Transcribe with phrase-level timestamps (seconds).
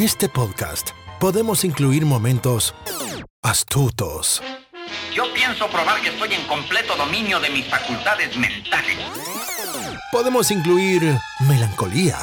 [0.00, 2.74] En este podcast podemos incluir momentos
[3.42, 4.42] astutos,
[5.14, 8.96] Yo pienso probar que estoy en completo dominio de mis facultades mentales.
[10.10, 12.16] podemos incluir melancolía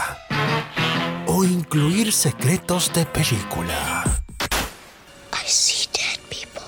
[1.28, 4.04] o incluir secretos de película.
[5.34, 6.64] I see dead people.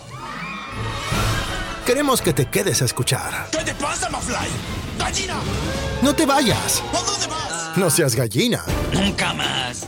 [1.88, 3.48] Queremos que te quedes a escuchar.
[3.52, 4.48] ¿Qué te pasa, Mafly?
[5.00, 5.40] ¡Gallina!
[6.04, 6.84] No te vayas.
[6.94, 7.78] ¿A dónde vas?
[7.78, 8.64] No seas gallina.
[8.94, 9.88] Nunca más.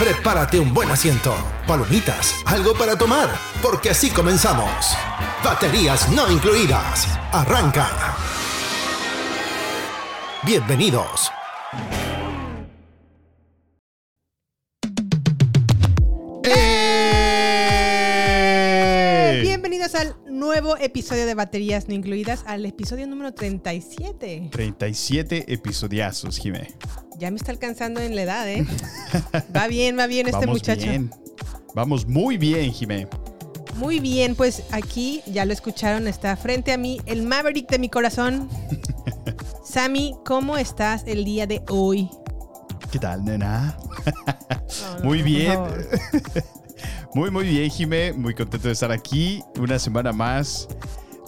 [0.00, 1.34] Prepárate un buen asiento,
[1.66, 3.28] palomitas, algo para tomar,
[3.60, 4.96] porque así comenzamos.
[5.44, 7.06] Baterías no incluidas.
[7.30, 7.86] Arranca.
[10.42, 11.30] Bienvenidos.
[19.90, 24.50] Bienvenidos al nuevo episodio de Baterías No Incluidas, al episodio número 37.
[24.52, 26.68] 37 episodiazos, Jimé.
[27.18, 28.64] Ya me está alcanzando en la edad, ¿eh?
[29.56, 30.86] Va bien, va bien este Vamos muchacho.
[30.86, 31.10] bien.
[31.74, 33.08] Vamos muy bien, Jimé.
[33.76, 37.88] Muy bien, pues aquí, ya lo escucharon, está frente a mí el Maverick de mi
[37.88, 38.48] corazón.
[39.64, 42.08] Sammy, ¿cómo estás el día de hoy?
[42.92, 43.76] ¿Qué tal, nena?
[44.06, 45.58] No, no, Muy bien.
[47.14, 48.12] Muy, muy bien, Jimé.
[48.12, 50.68] Muy contento de estar aquí una semana más.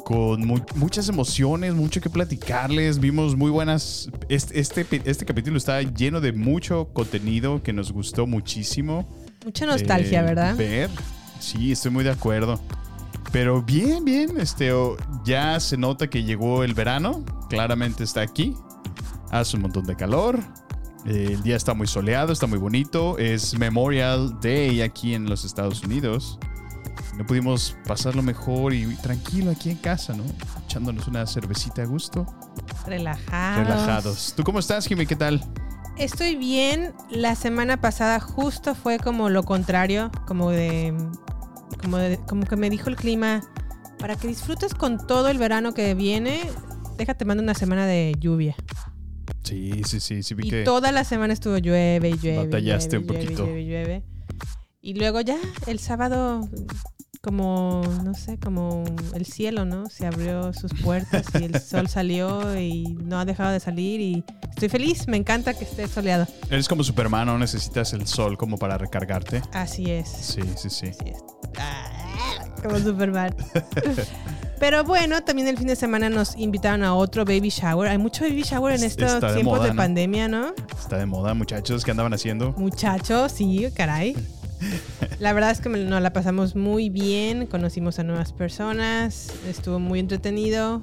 [0.05, 2.99] Con mu- muchas emociones, mucho que platicarles.
[2.99, 4.09] Vimos muy buenas.
[4.29, 9.09] Este, este, este capítulo está lleno de mucho contenido que nos gustó muchísimo.
[9.45, 10.57] Mucha nostalgia, eh, ¿verdad?
[10.57, 10.91] Ver.
[11.41, 12.61] Sí, estoy muy de acuerdo.
[13.33, 14.39] Pero bien, bien.
[14.41, 17.25] Este, oh, ya se nota que llegó el verano.
[17.49, 18.55] Claramente está aquí.
[19.31, 20.41] Hace un montón de calor.
[21.05, 23.19] El día está muy soleado, está muy bonito.
[23.19, 26.39] Es Memorial Day aquí en los Estados Unidos.
[27.19, 30.25] No pudimos pasarlo mejor y tranquilo aquí en casa, ¿no?
[30.65, 32.25] Echándonos una cervecita a gusto.
[32.87, 33.67] Relajados.
[33.69, 34.35] Relajados.
[34.37, 35.05] ¿Tú cómo estás, Jimmy?
[35.07, 35.43] ¿Qué tal?
[35.99, 36.93] Estoy bien.
[37.11, 40.95] La semana pasada justo fue como lo contrario, como de,
[41.83, 43.43] como de- como que me dijo el clima,
[43.99, 46.41] para que disfrutes con todo el verano que viene,
[46.97, 48.57] déjate mando una semana de lluvia.
[49.43, 50.23] Sí, sí, sí.
[50.23, 50.65] Sí vi Y que...
[50.65, 52.45] toda la semana estuvo llueve y llueve.
[52.45, 53.45] Batallaste llueve, un llueve, poquito.
[53.47, 54.03] llueve, llueve.
[54.81, 56.49] Y luego ya el sábado
[57.23, 58.83] como no sé, como
[59.15, 59.89] el cielo, ¿no?
[59.89, 64.25] Se abrió sus puertas y el sol salió y no ha dejado de salir y
[64.51, 66.27] estoy feliz, me encanta que esté soleado.
[66.51, 69.41] Eres como Superman, no necesitas el sol como para recargarte.
[69.53, 70.09] Así es.
[70.09, 70.87] Sí, sí, sí.
[70.89, 71.19] Así es.
[71.59, 73.35] Ah, Como Superman.
[74.59, 77.89] Pero bueno, también el fin de semana nos invitaron a otro baby shower.
[77.89, 79.77] Hay mucho baby shower en Es- estos de tiempos moda, de ¿no?
[79.77, 80.55] pandemia, ¿no?
[80.79, 81.85] Está de moda, muchachos.
[81.85, 82.53] ¿Qué andaban haciendo?
[82.57, 84.17] Muchachos, sí, caray.
[85.19, 89.99] La verdad es que nos la pasamos muy bien, conocimos a nuevas personas, estuvo muy
[90.01, 90.83] entretenido.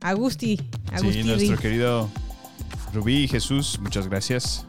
[0.00, 0.60] Agusti,
[0.92, 1.22] Agusti.
[1.22, 2.08] Sí, nuestro querido
[2.92, 4.66] Rubí y Jesús, muchas gracias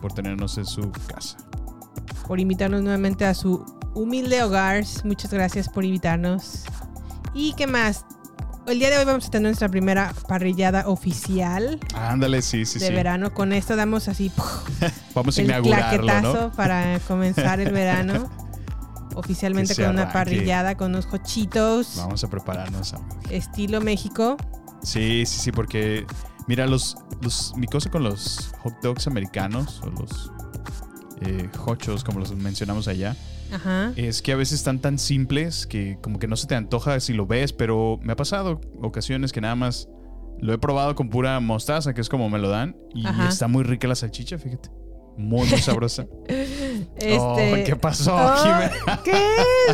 [0.00, 1.36] por tenernos en su casa.
[2.26, 4.84] por invitarnos nuevamente a su humilde hogar.
[5.04, 6.64] Muchas gracias por invitarnos.
[7.34, 8.04] ¿Y qué más?
[8.66, 12.88] El día de hoy vamos a tener nuestra primera parrillada oficial Ándale, sí, sí, de
[12.88, 12.92] sí.
[12.92, 13.34] verano.
[13.34, 14.30] Con esto damos así
[15.14, 18.30] Vamos a inaugurarlo, para comenzar el verano.
[19.14, 22.94] Oficialmente con una parrillada, con unos hochitos, Vamos a prepararnos.
[22.94, 23.18] amigo.
[23.28, 24.38] estilo México.
[24.82, 26.06] Sí, sí, sí, porque
[26.46, 30.32] mira, los, los, mi cosa con los hot dogs americanos o los
[31.20, 33.14] eh, hochos, como los mencionamos allá,
[33.52, 33.92] Ajá.
[33.96, 37.12] es que a veces están tan simples que como que no se te antoja si
[37.12, 39.88] lo ves, pero me ha pasado ocasiones que nada más
[40.40, 43.28] lo he probado con pura mostaza, que es como me lo dan, y Ajá.
[43.28, 44.70] está muy rica la salchicha, fíjate.
[45.16, 46.06] Muy, muy sabrosa.
[46.96, 47.18] Este...
[47.18, 47.36] Oh,
[47.66, 49.00] ¿Qué pasó, Oh, Jimena?
[49.04, 49.12] ¿Qué?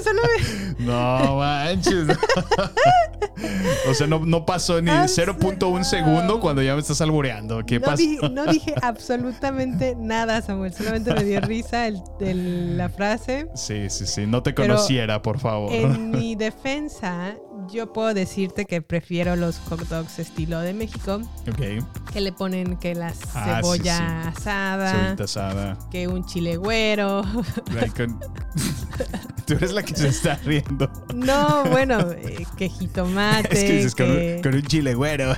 [0.03, 2.09] Solo me- No manches.
[3.91, 5.84] o sea, no, no pasó ni Ah, 0.1 no.
[5.84, 7.65] segundo cuando ya me estás albureando.
[7.65, 7.97] ¿Qué no, pasó?
[7.97, 10.72] di- no dije absolutamente nada, Samuel.
[10.72, 13.48] Solamente me dio risa el- el- la frase.
[13.54, 14.27] Sí, sí, sí.
[14.27, 15.72] No te Pero conociera, por favor.
[15.72, 17.34] En mi defensa,
[17.72, 21.84] yo puedo decirte que prefiero los hot dogs estilo de México, ok.
[22.12, 25.78] que le ponen que la Ah, cebolla sí, asada, Cebollita asada.
[25.91, 27.22] que un chile güero.
[27.97, 28.18] Con-
[29.47, 30.91] Tú eres la que se está riendo.
[31.15, 33.48] No, bueno, eh, que jitomate.
[33.54, 35.34] Es que dices con, un, con un chile güero.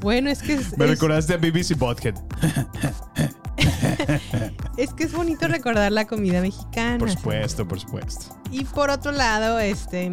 [0.00, 2.14] Bueno, es que es, Me es- recordaste a BBC Bothead.
[4.76, 6.98] es que es bonito recordar la comida mexicana.
[6.98, 8.36] Por supuesto, por supuesto.
[8.50, 10.10] Y por otro lado, este,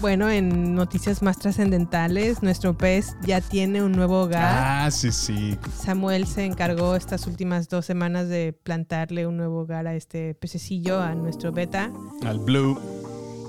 [0.00, 4.84] bueno, en noticias más trascendentales, nuestro pez ya tiene un nuevo hogar.
[4.86, 5.56] Ah, sí, sí.
[5.82, 11.00] Samuel se encargó estas últimas dos semanas de plantarle un nuevo hogar a este pececillo,
[11.00, 11.90] a nuestro beta.
[12.24, 12.78] Al Blue.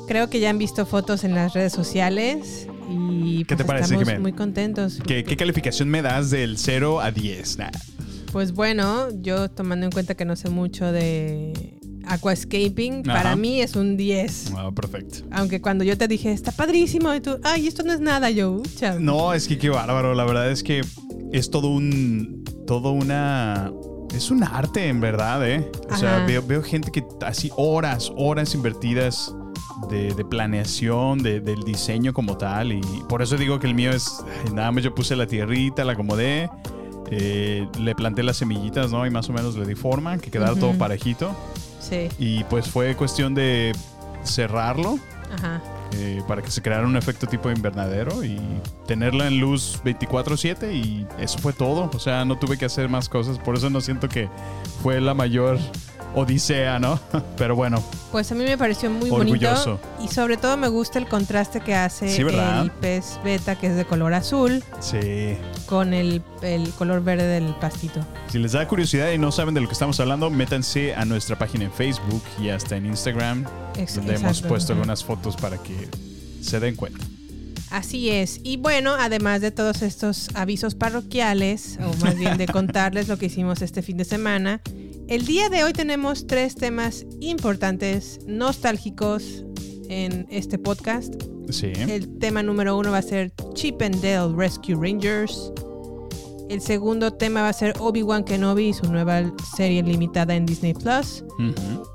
[0.07, 3.95] Creo que ya han visto fotos en las redes sociales y ¿Qué pues, te parece,
[3.95, 4.99] estamos muy contentos.
[5.05, 7.57] ¿Qué, qué calificación me das del 0 a 10?
[7.57, 7.69] Nah.
[8.35, 11.53] Pues bueno, yo tomando en cuenta que no sé mucho de
[12.05, 13.17] aquascaping, Ajá.
[13.23, 14.51] para mí es un 10.
[14.57, 15.19] Ah, perfecto.
[15.31, 18.61] Aunque cuando yo te dije, está padrísimo, y tú, ay, esto no es nada, yo.
[18.99, 20.13] No, es que qué bárbaro.
[20.15, 20.81] La verdad es que
[21.31, 22.43] es todo un.
[22.67, 23.71] Todo una.
[24.13, 25.71] Es un arte, en verdad, ¿eh?
[25.89, 29.33] O sea, veo, veo gente que así horas, horas invertidas
[29.89, 32.73] de, de planeación, de- del diseño como tal.
[32.73, 34.11] Y por eso digo que el mío es.
[34.53, 36.49] nada más yo puse la tierrita, la acomodé.
[37.11, 39.05] Eh, le planté las semillitas, ¿no?
[39.05, 41.35] Y más o menos le di forma, que quedara todo parejito.
[41.79, 43.73] Sí, Y pues fue cuestión de
[44.23, 44.97] cerrarlo
[45.31, 45.61] ajá.
[45.93, 48.39] eh, para que se creara un efecto tipo de invernadero y
[48.87, 51.91] tenerla en luz 24/7 y eso fue todo.
[51.93, 54.29] O sea, no tuve que hacer más cosas, por eso no siento que
[54.81, 55.59] fue la mayor
[56.15, 56.99] odisea, ¿no?
[57.37, 59.79] Pero bueno, Pues a mí me pareció muy Orgulloso.
[59.79, 63.75] bonito y sobre todo me gusta el contraste que hace el pez beta que es
[63.75, 65.37] de color azul sí.
[65.65, 67.99] con el, el color verde del pastito.
[68.31, 71.37] Si les da curiosidad y no saben de lo que estamos hablando, métanse a nuestra
[71.37, 73.45] página en Facebook y hasta en Instagram,
[73.77, 75.89] Ex- donde hemos exacto, puesto algunas fotos para que
[76.41, 77.03] se den cuenta.
[77.71, 78.39] Así es.
[78.43, 83.25] Y bueno, además de todos estos avisos parroquiales, o más bien de contarles lo que
[83.25, 84.61] hicimos este fin de semana,
[85.07, 89.43] el día de hoy tenemos tres temas importantes, nostálgicos
[89.87, 91.13] en este podcast.
[91.49, 91.73] Sí.
[91.75, 95.51] El tema número uno va a ser Chip and Dale Rescue Rangers.
[96.49, 100.73] El segundo tema va a ser Obi-Wan Kenobi y su nueva serie limitada en Disney
[100.73, 101.23] Plus.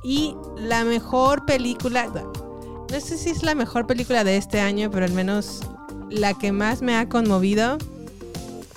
[0.05, 5.05] Y la mejor película, no sé si es la mejor película de este año, pero
[5.05, 5.63] al menos
[6.11, 7.79] la que más me ha conmovido,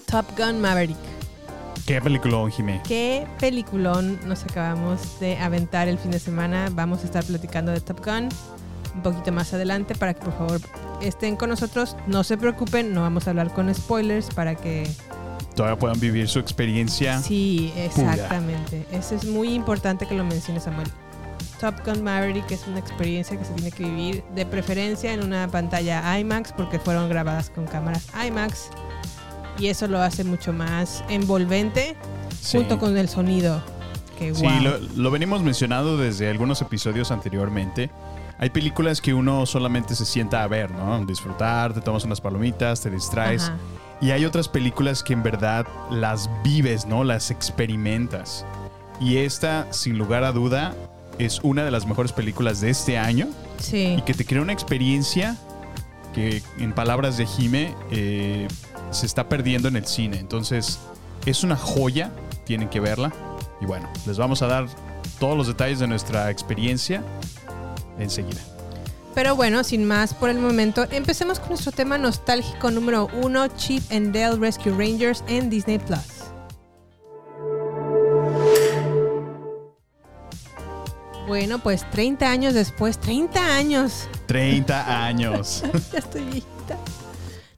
[0.06, 1.13] Top Gun Maverick.
[1.86, 2.82] ¿Qué película, Jimé?
[2.88, 6.70] Qué peliculón nos acabamos de aventar el fin de semana.
[6.72, 8.30] Vamos a estar platicando de Top Gun
[8.96, 10.62] un poquito más adelante para que por favor
[11.02, 11.98] estén con nosotros.
[12.08, 14.90] No se preocupen, no vamos a hablar con spoilers para que
[15.56, 17.22] Todavía puedan vivir su experiencia.
[17.22, 18.86] Sí, exactamente.
[18.92, 20.88] Eso es muy importante que lo menciones, Samuel.
[21.60, 25.48] Top Gun Maverick es una experiencia que se tiene que vivir de preferencia en una
[25.48, 28.70] pantalla IMAX porque fueron grabadas con cámaras IMAX
[29.60, 31.96] y eso lo hace mucho más envolvente
[32.42, 32.58] Sí.
[32.58, 33.62] junto con el sonido.
[34.20, 34.60] Que Sí, wow.
[34.62, 37.90] lo, lo venimos mencionando desde algunos episodios anteriormente.
[38.40, 41.06] Hay películas que uno solamente se sienta a ver, ¿no?
[41.06, 43.44] Disfrutar, te tomas unas palomitas, te distraes.
[43.44, 43.58] Ajá.
[44.02, 47.04] Y hay otras películas que en verdad las vives, ¿no?
[47.06, 48.46] Las experimentas.
[49.00, 50.74] Y esta, sin lugar a duda,
[51.20, 53.28] es una de las mejores películas de este año
[53.60, 53.96] Sí.
[53.98, 55.38] y que te crea una experiencia
[56.14, 58.48] que, en palabras de Jime, eh,
[58.94, 60.18] se está perdiendo en el cine.
[60.20, 60.80] Entonces,
[61.26, 62.12] es una joya,
[62.46, 63.12] tienen que verla.
[63.62, 64.68] Y bueno, les vamos a dar
[65.20, 67.04] todos los detalles de nuestra experiencia
[68.00, 68.42] enseguida.
[69.16, 73.84] Pero bueno, sin más por el momento, empecemos con nuestro tema nostálgico número uno, Chip
[73.92, 76.00] and Dale Rescue Rangers en Disney Plus.
[81.28, 85.64] Bueno, pues 30 años después, 30 años, 30 años.
[85.92, 86.78] ya estoy viejita.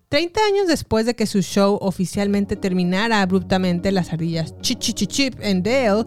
[0.10, 6.06] 30 años después de que su show oficialmente terminara abruptamente, las ardillas Chip, and Dale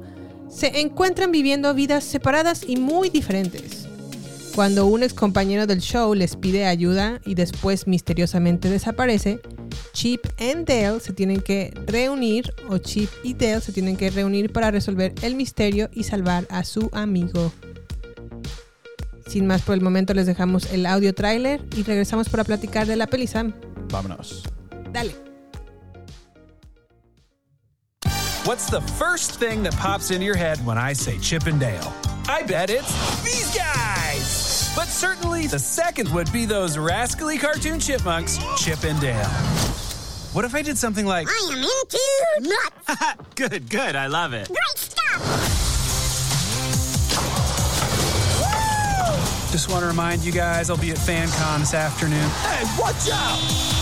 [0.48, 3.86] se encuentran viviendo vidas separadas y muy diferentes.
[4.54, 9.40] Cuando un ex compañero del show les pide ayuda y después misteriosamente desaparece,
[9.92, 14.52] Chip and Dale se tienen que reunir, o Chip y Dale se tienen que reunir
[14.52, 17.52] para resolver el misterio y salvar a su amigo.
[19.28, 22.96] Sin más por el momento les dejamos el audio tráiler y regresamos para platicar de
[22.96, 23.28] la peli.
[23.88, 24.47] Vámonos.
[24.92, 25.12] Dale.
[28.45, 31.92] What's the first thing that pops into your head when I say Chip and Dale?
[32.28, 34.73] I bet it's these guys!
[34.75, 39.28] But certainly the second would be those rascally cartoon chipmunks, Chip and Dale.
[40.33, 43.25] What if I did something like, I am into nuts.
[43.35, 44.49] good, good, I love it.
[44.49, 45.59] Great stuff.
[49.50, 52.28] Just want to remind you guys I'll be at FanCon this afternoon.
[52.28, 53.77] Hey, watch out!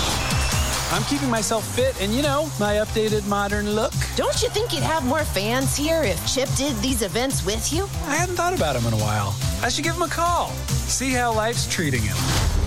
[0.92, 3.92] I'm keeping myself fit and, you know, my updated modern look.
[4.14, 7.88] Don't you think you'd have more fans here if Chip did these events with you?
[8.06, 9.34] I hadn't thought about him in a while.
[9.62, 12.16] I should give him a call, see how life's treating him.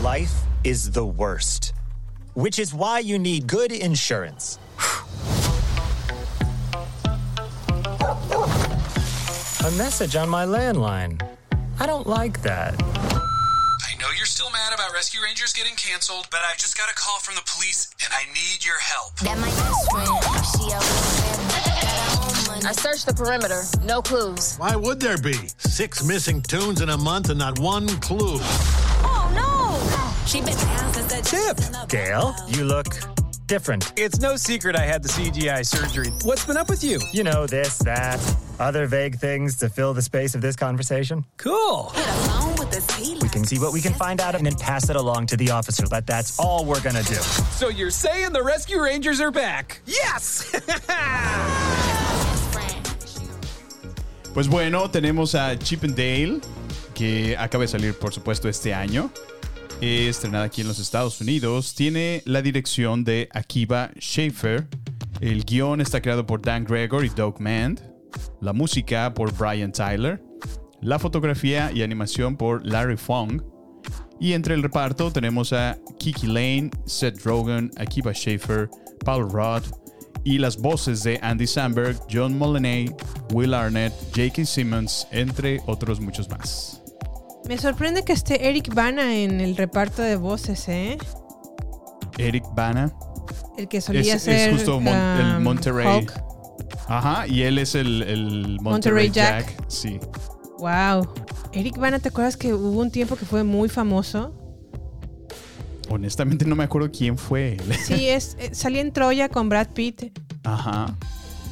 [0.03, 0.33] Life
[0.65, 1.73] is the worst,
[2.33, 4.59] which is why you need good insurance.
[9.65, 11.21] A message on my landline.
[11.79, 12.75] I don't like that.
[14.39, 16.93] I know you're still mad about Rescue Rangers getting canceled, but I just got a
[16.93, 19.15] call from the police and I need your help.
[19.17, 20.07] That my best friend.
[20.55, 20.71] She
[22.47, 23.63] always I searched the perimeter.
[23.83, 24.55] No clues.
[24.57, 25.33] Why would there be?
[25.57, 28.39] Six missing tunes in a month and not one clue.
[29.03, 30.25] Oh no!
[30.25, 31.89] She been down since the Tip.
[31.89, 32.87] Gail, you look
[33.49, 33.91] different.
[33.97, 36.11] It's no secret I had the CGI surgery.
[36.23, 36.99] What's been up with you?
[37.11, 38.19] You know, this, that,
[38.59, 41.25] other vague things to fill the space of this conversation.
[41.37, 41.91] Cool.
[43.21, 45.51] We can see what we can find out and then pass it along to the
[45.51, 45.85] officer.
[45.89, 47.15] But that's all we're gonna do.
[47.51, 49.81] So you're saying the Rescue Rangers are back?
[49.85, 50.51] Yes!
[54.33, 56.39] Pues bueno, tenemos a Chip and Dale,
[56.93, 59.11] que acaba de salir, por supuesto, este año.
[59.81, 61.73] Estrenada aquí en los Estados Unidos.
[61.73, 64.67] Tiene la dirección de Akiva Schaffer.
[65.19, 67.81] El guion está creado por Dan Gregor y Doug Mand.
[68.39, 70.21] La música por Brian Tyler.
[70.81, 73.41] La fotografía y animación por Larry Fong.
[74.19, 78.69] Y entre el reparto tenemos a Kiki Lane, Seth Rogen, Akiva Schaffer,
[79.05, 79.63] Paul Rudd
[80.25, 82.91] y las voces de Andy Samberg, John Mulaney,
[83.33, 84.45] Will Arnett, J.K.
[84.45, 86.81] Simmons, entre otros muchos más.
[87.47, 90.97] Me sorprende que esté Eric Bana en el reparto de voces, ¿eh?
[92.17, 92.91] Eric Bana
[93.57, 95.99] El que solía es, ser es justo Mon- el um, Monterrey.
[95.99, 96.23] Hulk.
[96.87, 99.47] Ajá, y él es el, el Monterrey Monterrey, Jack.
[99.47, 99.63] Jack.
[99.69, 99.99] Sí.
[100.59, 101.07] Wow.
[101.53, 104.35] Eric Bana, ¿te acuerdas que hubo un tiempo que fue muy famoso?
[105.89, 107.73] Honestamente no me acuerdo quién fue él.
[107.83, 110.11] Sí, es, eh, salía en Troya con Brad Pitt.
[110.43, 110.95] Ajá.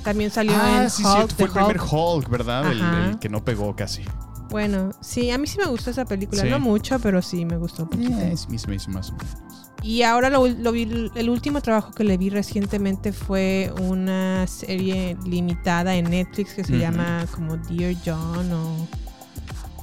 [0.03, 1.91] También salió Ah, en sí, Hulk, cierto, fue el The primer Hulk.
[1.93, 2.71] Hulk, ¿verdad?
[2.71, 4.03] El, que no pegó casi.
[4.49, 6.43] Bueno, sí, a mí sí me gustó esa película.
[6.43, 6.49] Sí.
[6.49, 8.11] No mucho, pero sí me gustó un poquito.
[8.15, 9.66] Me hizo más o menos.
[9.83, 15.15] Y ahora lo, lo vi, el último trabajo que le vi recientemente fue una serie
[15.25, 18.87] limitada en Netflix que se llama como Dear John o,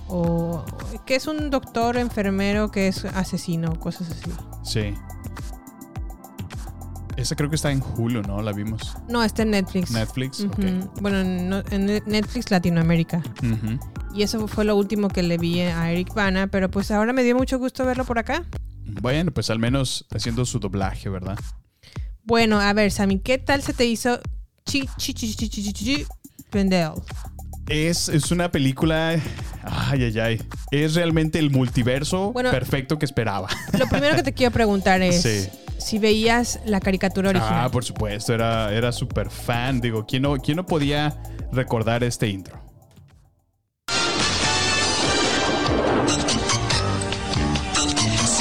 [0.09, 0.65] o
[1.07, 4.31] que es un doctor enfermero que es asesino, cosas así.
[4.63, 4.95] Sí.
[7.17, 8.43] Esa creo que está en Hulu, ¿no?
[8.43, 8.97] La vimos.
[9.09, 9.93] No, está en Netflix.
[9.93, 11.01] Netflix, ok.
[11.01, 13.23] Bueno, no- en Netflix Latinoamérica.
[14.13, 17.23] Y eso fue lo último que le vi a Eric Bana, pero pues ahora me
[17.23, 18.43] dio mucho gusto verlo por acá.
[18.87, 21.38] Bueno, pues al menos haciendo su doblaje, ¿verdad?
[22.25, 24.21] Bueno, a ver, Sammy, ¿qué tal se te hizo
[24.64, 26.07] Chi Chi Chi Chi Chi Chi?
[27.69, 29.17] Es, es una película.
[29.62, 30.43] Ay, ay, ay.
[30.71, 33.49] Es realmente el multiverso Bueno, perfecto que esperaba.
[33.79, 35.49] Lo primero que te quiero preguntar es Sí.
[35.79, 37.64] si veías la caricatura original.
[37.64, 39.81] Ah, por supuesto, era, era súper fan.
[39.81, 41.17] Digo, ¿quién no, ¿quién no podía
[41.53, 42.61] recordar este intro?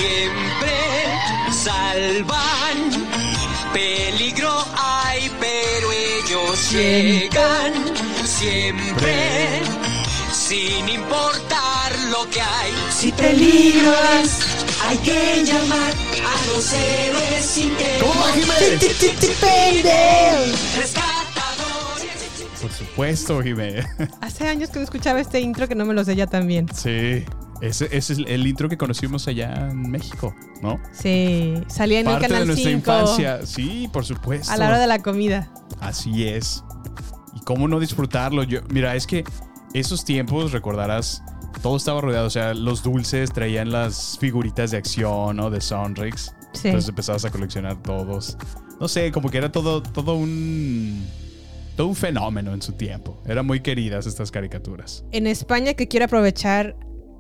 [0.04, 0.76] Siempre
[1.64, 2.78] salvan.
[3.72, 7.74] Peligro hay, pero ellos llegan.
[8.26, 9.62] Siempre.
[10.34, 12.74] Sin importar lo que hay.
[12.92, 14.40] Si peligras,
[14.86, 18.00] hay que llamar a los héroes sin que.
[20.76, 21.04] Rescatadores.
[21.04, 21.13] Por
[22.94, 23.84] supuesto, Jimé.
[24.22, 26.68] Hace años que no escuchaba este intro que no me lo sé ya tan bien.
[26.74, 27.26] Sí.
[27.62, 30.80] Ese, ese es el intro que conocimos allá en México, ¿no?
[30.92, 33.46] Sí, salía en Parte el canal de nuestra 5 infancia.
[33.46, 34.52] Sí, por supuesto.
[34.52, 35.50] a la hora de la comida.
[35.80, 36.64] Así es.
[37.34, 38.44] Y cómo no disfrutarlo.
[38.44, 39.24] Yo, mira, es que
[39.74, 41.24] esos tiempos, recordarás,
[41.62, 42.28] todo estaba rodeado.
[42.28, 45.50] O sea, los dulces traían las figuritas de acción, ¿no?
[45.50, 46.36] De Sonrix.
[46.54, 46.68] Sí.
[46.68, 48.38] Entonces empezabas a coleccionar todos.
[48.80, 51.08] No sé, como que era todo, todo un.
[51.76, 53.18] Todo un fenómeno en su tiempo.
[53.26, 55.04] Eran muy queridas estas caricaturas.
[55.12, 56.76] En España, que quiero aprovechar,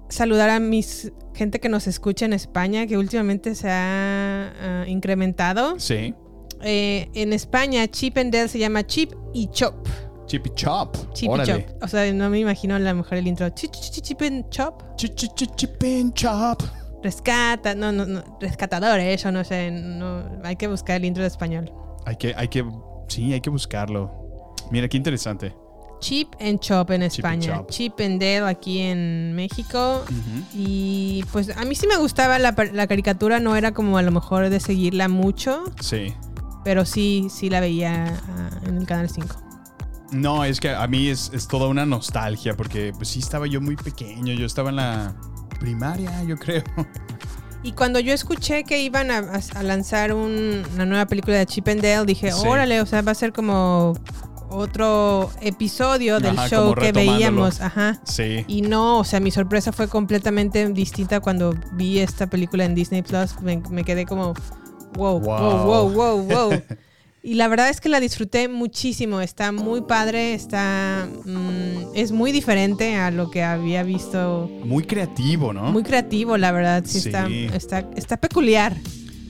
[0.09, 5.79] saludar a mis gente que nos escucha en España, que últimamente se ha ah, incrementado.
[5.79, 6.13] Sí.
[6.61, 9.87] Eh, en España, Chip and Dale se llama Chip y Chop.
[10.27, 10.95] Chip y Chop.
[11.13, 11.43] Chip y.
[11.43, 11.83] Chop.
[11.83, 13.49] O sea, no me imagino a lo mejor el intro.
[13.49, 14.81] Chip, chip, chip and Chop.
[14.97, 16.61] Ch- ch- ch- Chip and Chop.
[17.03, 21.27] Rescata, no, no, no, rescatadores, eso no sé, no, hay que buscar el intro de
[21.27, 21.69] español.
[22.05, 22.63] Hay que, hay que.
[23.09, 24.22] Sí, hay que buscarlo.
[24.73, 25.55] Mira, qué interesante.
[25.99, 27.69] Chip and Chop en España, Chop.
[27.69, 30.03] Chip and Dale aquí en México.
[30.53, 34.11] Y pues a mí sí me gustaba la, la caricatura, no era como a lo
[34.11, 36.13] mejor de seguirla mucho, Sí.
[36.65, 39.27] pero sí, sí la veía ah, en el canal 5.
[40.11, 43.61] No, es que a mí es, es toda una nostalgia porque pues sí estaba yo
[43.61, 45.15] muy pequeño, yo estaba en la
[45.59, 46.63] primaria, yo creo.
[47.63, 51.45] Y cuando yo escuché que iban a, a- a lanzar un- una nueva película de
[51.45, 52.45] Chip and Dale, dije, Sí.
[52.45, 53.93] órale, o sea, va a ser como
[54.53, 57.59] otro episodio del Ajá, show que veíamos.
[57.61, 57.99] Ajá.
[58.05, 58.45] Sí.
[58.47, 63.01] Y no, o sea, mi sorpresa fue completamente distinta cuando vi esta película en Disney
[63.01, 63.39] Plus.
[63.41, 64.33] Me, me quedé como,
[64.95, 65.89] wow, wow, wow, Wow.
[65.91, 66.61] wow, wow.
[67.25, 69.21] Y la verdad es que la disfruté muchísimo.
[69.21, 71.07] Está muy padre, está.
[71.25, 74.49] mm, es muy diferente a lo que había visto.
[74.65, 75.71] Muy creativo, ¿no?
[75.71, 76.83] Muy creativo, la verdad.
[76.85, 77.07] Sí, Sí.
[77.09, 78.75] Está, está, está peculiar.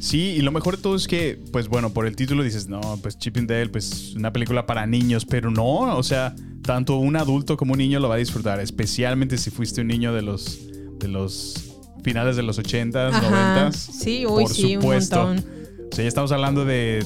[0.04, 2.82] Sí, y lo mejor de todo es que, pues bueno, por el título dices, no,
[3.02, 7.16] pues Chip and Dale, pues una película para niños, pero no, o sea, tanto un
[7.16, 10.60] adulto como un niño lo va a disfrutar, especialmente si fuiste un niño de los,
[11.00, 13.70] de los finales de los 80s, Ajá.
[13.70, 13.72] 90s.
[13.72, 15.24] Sí, uy, por sí, un supuesto.
[15.26, 15.46] montón.
[15.90, 17.06] O sea, ya estamos hablando de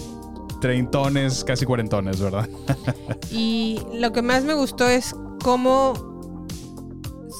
[0.60, 2.50] treintones, casi cuarentones, ¿verdad?
[3.32, 6.48] Y lo que más me gustó es cómo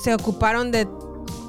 [0.04, 0.88] se ocuparon de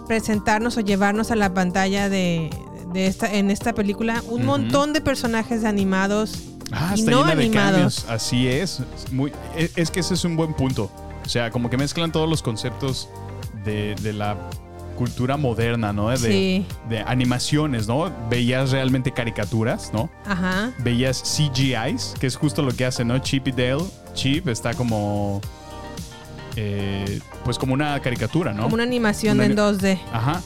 [0.07, 2.49] presentarnos o llevarnos a la pantalla de,
[2.93, 7.35] de esta, en esta película un montón de personajes animados Ah, y está no llena
[7.35, 7.71] de animados.
[7.73, 8.07] cambios.
[8.11, 8.81] Así es.
[8.95, 10.91] Es Muy, es, es que ese es un buen punto.
[11.25, 13.09] O sea, como que mezclan todos los conceptos
[13.65, 14.37] de, de la
[14.97, 16.11] cultura moderna, ¿no?
[16.11, 16.67] De, Sí.
[16.91, 18.11] de animaciones, ¿no?
[18.29, 20.11] Veías realmente caricaturas, ¿no?
[20.27, 20.73] Ajá.
[20.81, 23.19] Veías CGIs, que es justo lo que hace, ¿no?
[23.21, 23.85] Chip y Dale.
[24.15, 25.41] Chip está como.
[26.57, 28.65] eh, pues como una caricatura, ¿no?
[28.65, 29.99] Como una animación Una en ani- 2D.
[30.13, 30.43] Ajá.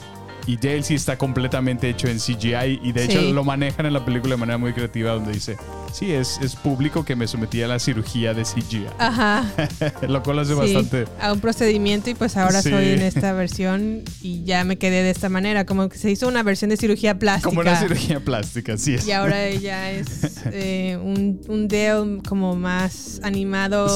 [0.46, 3.32] Y Dale sí está completamente hecho en CGI y de hecho Sí.
[3.32, 5.56] lo manejan en la película de manera muy creativa donde dice,
[5.92, 8.86] sí, es, es público que me sometí a la cirugía de CGI.
[8.98, 9.44] Ajá.
[10.08, 11.04] lo cual hace Sí, bastante...
[11.20, 12.70] a un procedimiento y pues ahora Sí.
[12.70, 16.26] soy en esta versión y ya me quedé de esta manera, como que se hizo
[16.26, 17.48] una versión de cirugía plástica.
[17.48, 19.06] Como una cirugía plástica, sí es.
[19.06, 23.86] Y ahora ella es eh, un, un Dale como más animado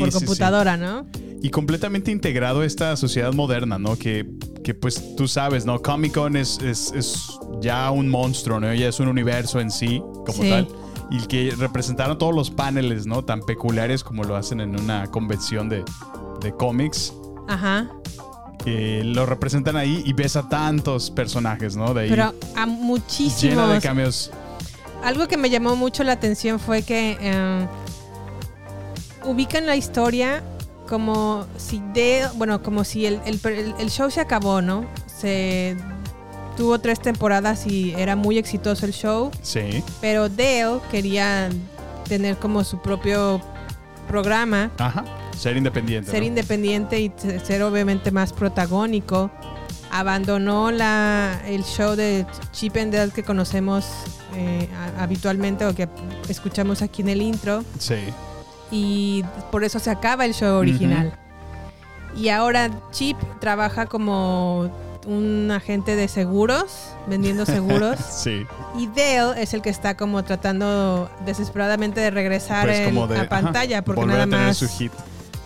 [0.00, 1.06] por computadora, ¿no?
[1.42, 3.98] Y completamente integrado a esta sociedad moderna, ¿no?
[3.98, 4.24] Que,
[4.64, 5.80] que pues tú sabes, ¿no?
[5.80, 8.72] Comic Con es, es, es ya un monstruo, ¿no?
[8.74, 10.48] Ya es un universo en sí, como Sí.
[10.50, 10.68] tal.
[11.10, 13.22] Y que representaron todos los paneles, ¿no?
[13.22, 15.84] Tan peculiares como lo hacen en una convención de,
[16.40, 17.12] de cómics.
[17.46, 17.86] Ajá.
[18.66, 21.92] eh, lo representan ahí y ves a tantos personajes, ¿no?
[21.92, 22.08] De ahí.
[22.08, 22.30] Pero a
[22.64, 23.82] llena de muchísimos.
[23.82, 24.30] cambios.
[25.04, 27.66] Algo que me llamó mucho la atención fue que eh,
[29.26, 30.42] ubican la historia
[30.88, 33.40] como si de, bueno, como si el, el-
[33.78, 34.84] el- show se acabó, ¿no?
[35.06, 35.76] Se
[36.56, 39.82] tuvo tres temporadas y era muy exitoso el show, Sí.
[40.00, 41.48] pero Dale quería
[42.08, 43.40] tener como su propio
[44.08, 45.04] programa, Ajá.
[45.36, 46.10] Ser independiente.
[46.10, 46.26] ser ¿no?
[46.28, 47.12] independiente y
[47.44, 49.30] ser obviamente más protagónico.
[49.90, 53.86] Abandonó la, el show de Chip and Dale que conocemos
[54.36, 54.68] eh,
[54.98, 55.88] habitualmente o que
[56.28, 57.96] escuchamos aquí en el intro Sí.
[58.74, 61.12] Y por eso se acaba el show original.
[62.16, 64.68] Y ahora Chip trabaja como
[65.06, 67.98] un agente de seguros, vendiendo seguros.
[68.10, 68.44] Sí.
[68.76, 73.20] Y Dale es el que está como tratando desesperadamente de regresar Pues el- de a
[73.22, 74.64] ajá, pantalla porque nada más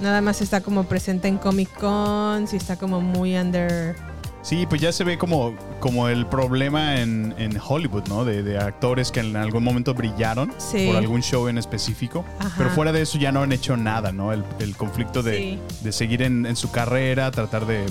[0.00, 3.96] nada más está como presente en Comic Con, sí está como muy under
[4.42, 8.24] Sí, pues ya se ve como, como el problema en, en Hollywood, ¿no?
[8.24, 10.87] De, de actores que en algún momento brillaron Sí.
[10.87, 12.24] por algún show en específico.
[12.38, 12.55] Ajá.
[12.57, 14.33] Pero fuera de eso ya no han hecho nada, ¿no?
[14.33, 15.59] El, el conflicto de, Sí.
[15.83, 17.85] de seguir en, en su carrera, tratar de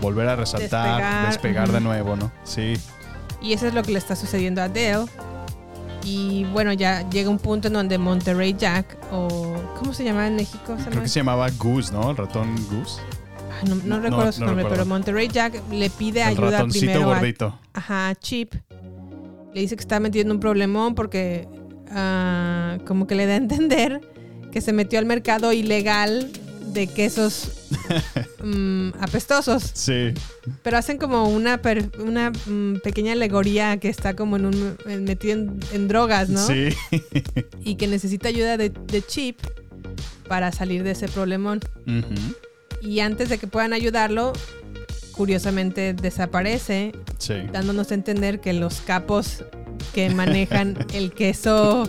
[0.00, 2.30] volver a resaltar, Despegar, despegar, de nuevo, ¿no?
[2.44, 2.74] Sí.
[3.42, 5.06] Y eso es lo que le está sucediendo a Dale.
[6.04, 10.36] Y bueno, ya llega un punto en donde Monterrey Jack, o ¿cómo se llama en
[10.36, 10.76] México?
[10.82, 12.10] ¿Se Creo que se llamaba Goose, ¿no?
[12.12, 13.00] El ratón Goose.
[13.62, 14.76] Ay, no, no no- recuerdo su nombre, recuerdo.
[14.84, 17.58] pero Monterrey Jack le pide El ayuda primero a, gordito.
[17.72, 18.54] ajá, a Chip.
[19.54, 21.48] Le dice que está metiendo un problemón porque
[21.90, 24.00] ah, como que le da a entender
[24.52, 26.30] que se metió al mercado ilegal
[26.72, 27.50] de quesos
[28.44, 29.70] mm, apestosos.
[29.74, 30.12] Sí.
[30.62, 35.04] Pero hacen como una, per- una mm, pequeña alegoría que está como en un en-
[35.04, 36.46] metido en, en drogas, ¿no?
[36.46, 36.68] Sí.
[37.64, 39.38] Y que necesita ayuda de, de Chip
[40.28, 41.60] para salir de ese problemón.
[41.86, 42.34] Ujú.
[42.82, 44.32] Y antes de que puedan ayudarlo,
[45.12, 47.34] curiosamente desaparece, Sí.
[47.52, 49.44] dándonos a entender que los capos
[49.94, 51.88] que manejan el queso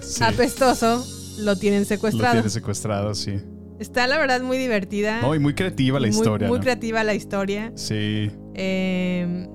[0.00, 0.22] Sí.
[0.24, 1.04] apestoso
[1.38, 2.34] lo tienen Lo secuestrado.
[2.34, 3.40] tiene secuestrado, sí.
[3.78, 5.22] Está la verdad muy divertida.
[5.22, 6.48] No, y muy creativa la muy, historia.
[6.48, 6.62] Muy ¿no?
[6.62, 7.72] creativa la historia.
[7.76, 8.30] Sí.
[8.54, 9.46] Eh,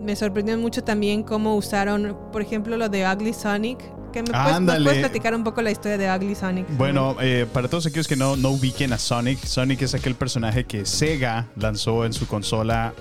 [0.00, 3.78] me sorprendió mucho también cómo usaron, por ejemplo, lo de Ugly Sonic.
[4.14, 4.84] Que me puedes, ¿nos Ándale.
[4.84, 6.66] puedes platicar un poco la historia de Ugly Sonic?
[6.76, 10.64] Bueno, eh, para todos aquellos que no, no ubiquen a Sonic, Sonic es aquel personaje
[10.64, 12.94] que Sega lanzó en su consola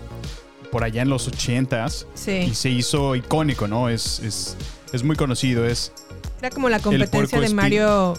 [0.72, 2.32] por allá en los 80s Sí.
[2.32, 3.90] y se hizo icónico, ¿no?
[3.90, 4.58] Es, es,
[4.92, 5.92] es muy conocido, es
[6.40, 8.16] Era como la competencia de Mario,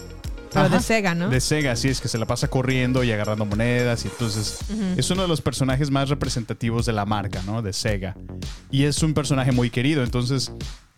[0.53, 1.27] pero de Sega, ¿no?
[1.29, 4.59] de Sega, así es que se la pasa corriendo y agarrando monedas y entonces
[4.95, 7.61] es uno de los personajes más representativos de la marca, ¿no?
[7.61, 8.15] De Sega.
[8.71, 10.53] Y es un personaje muy querido, entonces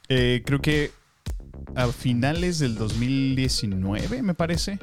[0.09, 0.91] eh, creo que
[1.75, 4.79] a finales del 2019, me parece,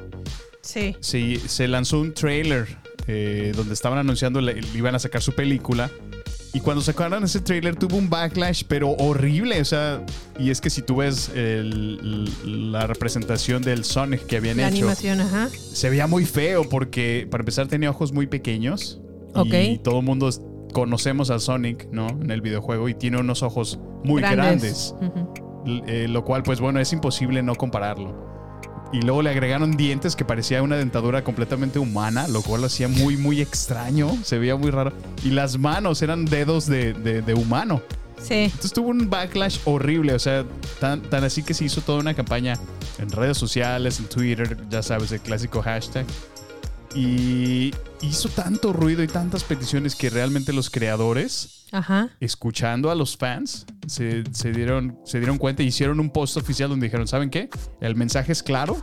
[0.61, 0.95] Sí.
[0.99, 2.67] se, se lanzó un trailer
[3.07, 5.91] eh, donde estaban anunciando, le, le iban a sacar su película
[6.53, 9.59] Y cuando sacaron ese trailer tuvo un backlash, pero horrible.
[9.59, 10.01] O sea,
[10.39, 14.77] y es que si tú ves el- la representación del Sonic que habían La hecho,
[14.77, 15.49] animación, ajá.
[15.49, 19.01] se veía muy feo porque para empezar tenía ojos muy pequeños.
[19.33, 19.53] Ok.
[19.53, 20.29] Y todo el mundo
[20.71, 22.07] conocemos a Sonic, ¿no?
[22.07, 24.95] En el videojuego y tiene unos ojos muy grandes.
[25.65, 28.33] Eh, lo cual, pues bueno, es imposible no compararlo.
[28.93, 32.87] Y luego le agregaron dientes que parecía una dentadura completamente humana, lo cual lo hacía
[32.87, 34.15] muy, muy extraño.
[34.23, 34.93] Se veía muy raro.
[35.23, 37.81] Y las manos eran dedos de, de- de humano.
[38.21, 38.35] Sí.
[38.45, 40.13] Entonces tuvo un backlash horrible.
[40.13, 40.45] O sea,
[40.79, 42.57] tan, tan así que se hizo toda una campaña
[42.99, 46.05] en redes sociales, en Twitter, ya sabes, el clásico hashtag.
[46.95, 52.09] Y hizo tanto ruido y tantas peticiones que realmente los creadores Ajá.
[52.19, 56.69] escuchando a los fans, se, se dieron, se dieron cuenta y hicieron un post oficial
[56.69, 57.49] donde dijeron, ¿saben qué?
[57.81, 58.77] El mensaje es claro,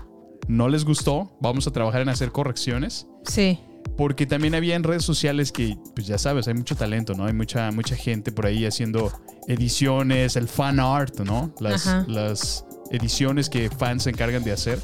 [0.49, 3.07] no les gustó, vamos a trabajar en hacer correcciones.
[3.25, 3.59] Sí.
[3.97, 7.27] Porque también había en redes sociales que, pues ya sabes, hay mucho talento, ¿no?
[7.27, 9.13] Hay mucha, mucha gente por ahí haciendo
[9.49, 11.55] ediciones, el fan art, ¿no?
[11.61, 12.05] Las, Ajá.
[12.09, 14.81] las ediciones que fans se encargan de hacer.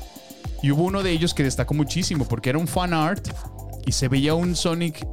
[0.63, 3.29] Y hubo uno de ellos que destacó muchísimo porque era un fan art
[3.87, 5.07] y se veía un Sonic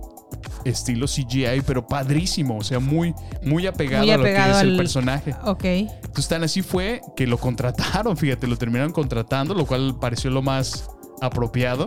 [0.65, 4.63] estilo CGI, pero padrísimo, o sea, muy, muy apegado, Muy a lo que apegado es
[4.63, 5.35] el al- personaje.
[5.45, 5.63] Ok.
[5.63, 10.41] Entonces tan así fue que lo contrataron, fíjate, lo terminaron contratando, lo cual pareció lo
[10.41, 10.89] más
[11.21, 11.85] apropiado.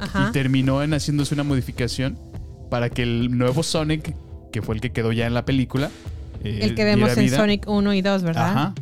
[0.00, 0.26] Ajá.
[0.28, 2.18] Y terminó en haciéndose una modificación
[2.70, 4.16] para que el nuevo Sonic,
[4.52, 5.90] que fue el que quedó ya en la película,
[6.42, 7.36] eh, El que vemos en vida.
[7.36, 8.50] Sonic 1 y 2, ¿verdad?
[8.50, 8.74] Ajá.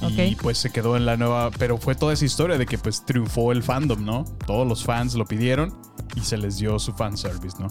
[0.00, 0.40] Y Ok.
[0.42, 1.50] pues se quedó en la nueva.
[1.58, 4.24] Pero fue toda esa historia de que pues triunfó el fandom, ¿no?
[4.46, 5.74] Todos los fans lo pidieron
[6.16, 7.68] y se les dio su fanservice, ¿no?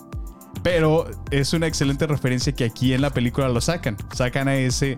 [0.69, 3.95] Pero es una excelente referencia que aquí en la película lo sacan.
[4.13, 4.97] Sacan a ese,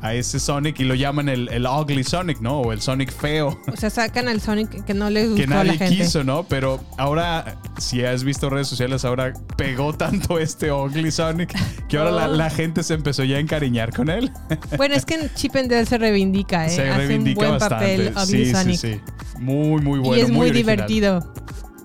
[0.00, 2.60] a ese Sonic y lo llaman el, el Ugly Sonic, ¿no?
[2.60, 3.58] O el Sonic feo.
[3.66, 5.96] O sea, sacan al Sonic que no le gustó Que a la nadie gente.
[5.96, 6.44] quiso, ¿no?
[6.44, 11.52] Pero ahora, si has visto redes sociales, ahora pegó tanto este Ugly Sonic
[11.88, 12.32] que ahora la, Oh.
[12.34, 14.30] la gente se empezó ya a encariñar con él.
[14.76, 16.70] Bueno, es que en Chip and Dale se reivindica, ¿eh?
[16.70, 18.10] Se Hace reivindica un buen bastante.
[18.12, 18.76] papel Ugly sí, Sonic.
[18.78, 19.00] sí, sí.
[19.40, 20.16] Muy, muy bueno.
[20.16, 21.32] y es muy, divertido.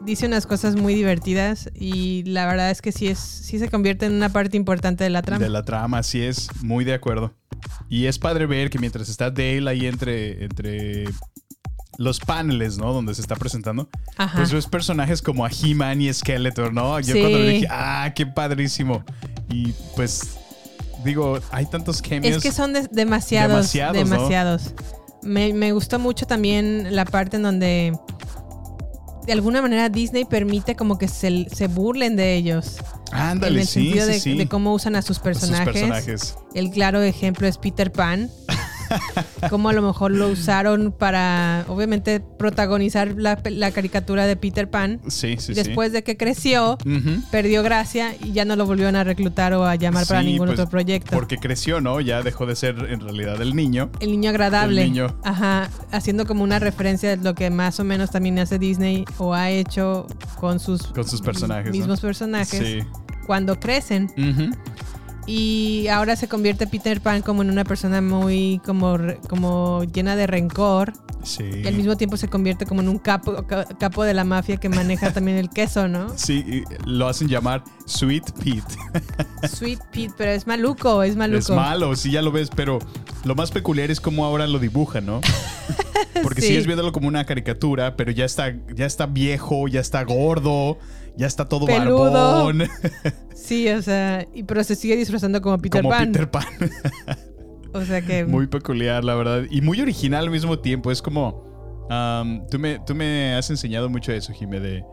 [0.06, 4.06] Dice unas cosas muy divertidas y la verdad es que sí es sí se convierte
[4.06, 5.42] en una parte importante de la trama.
[5.44, 6.50] De la trama, así es.
[6.62, 7.34] Muy de acuerdo.
[7.90, 11.06] Y es padre ver que mientras está Dale ahí entre, entre
[11.98, 12.92] los paneles, ¿no?
[12.92, 13.88] Donde se está presentando,
[14.18, 14.36] Ajá.
[14.38, 17.00] pues ves personajes como a He-Man y Skeletor, ¿no?
[17.00, 17.20] Yo Sí.
[17.22, 19.06] cuando le dije, ah, qué padrísimo.
[19.50, 20.38] Y pues,
[21.06, 22.38] digo, hay tantos cameos.
[22.38, 24.04] Es que son de- demasiados, Demasiados, ¿no?
[24.16, 24.74] demasiados.
[25.22, 27.94] Me, me gustó mucho también la parte en donde
[29.26, 32.78] de alguna manera Disney permite como que se, se burlen de ellos.
[33.12, 34.38] Ándale, en el sí, sentido sí, de, sí.
[34.38, 35.74] de cómo usan a sus personajes.
[35.74, 36.36] personajes.
[36.54, 38.30] El claro ejemplo es Peter Pan.
[39.50, 45.00] cómo a lo mejor lo usaron para, obviamente, protagonizar la, la caricatura de Peter Pan.
[45.08, 46.78] Sí, sí, después de que creció,
[47.32, 50.60] perdió gracia y ya no lo volvieron a reclutar o a llamar para ningún pues,
[50.60, 51.12] otro proyecto.
[51.12, 52.00] Porque creció, ¿no?
[52.02, 53.90] Ya dejó de ser en realidad el niño.
[54.00, 54.82] El niño agradable.
[54.84, 55.16] El niño.
[55.24, 55.70] Ajá.
[55.92, 59.50] Haciendo como una referencia de lo que más o menos también hace Disney o ha
[59.50, 60.08] hecho
[60.40, 61.72] con sus, Con sus personajes, ¿no?
[61.72, 62.80] mismos personajes Sí.
[63.26, 64.06] cuando crecen.
[64.18, 64.52] Ujú.
[65.26, 68.98] Y ahora se convierte Peter Pan como en una persona muy como,
[69.30, 70.94] como llena de rencor.
[71.24, 71.44] Sí.
[71.64, 74.58] Y al mismo tiempo se convierte como en un capo, ca- capo de la mafia
[74.58, 76.08] que maneja también el queso, ¿no?
[76.18, 78.76] Sí, lo hacen llamar Sweet Pete.
[79.48, 81.40] Sweet Pete, pero es maluco, es maluco.
[81.40, 82.80] Es malo, sí, ya lo ves, pero
[83.24, 85.22] lo más peculiar es cómo ahora lo dibujan, ¿no?
[86.22, 86.48] Porque Sí.
[86.50, 90.78] sigues viéndolo como una caricatura, pero ya está, ya está viejo, ya está gordo,
[91.18, 92.12] ya está todo Peludo.
[92.12, 92.64] barbón.
[93.36, 96.12] Sí, o sea, y, pero se sigue disfrazando como Peter como Pan.
[96.12, 96.46] Peter Pan.
[97.74, 98.24] O sea que...
[98.24, 99.44] muy peculiar, la verdad.
[99.50, 100.92] Y muy original al mismo tiempo.
[100.92, 101.88] Es como.
[101.90, 104.86] um, tú, me, tú me has enseñado mucho eso, Jimé, de.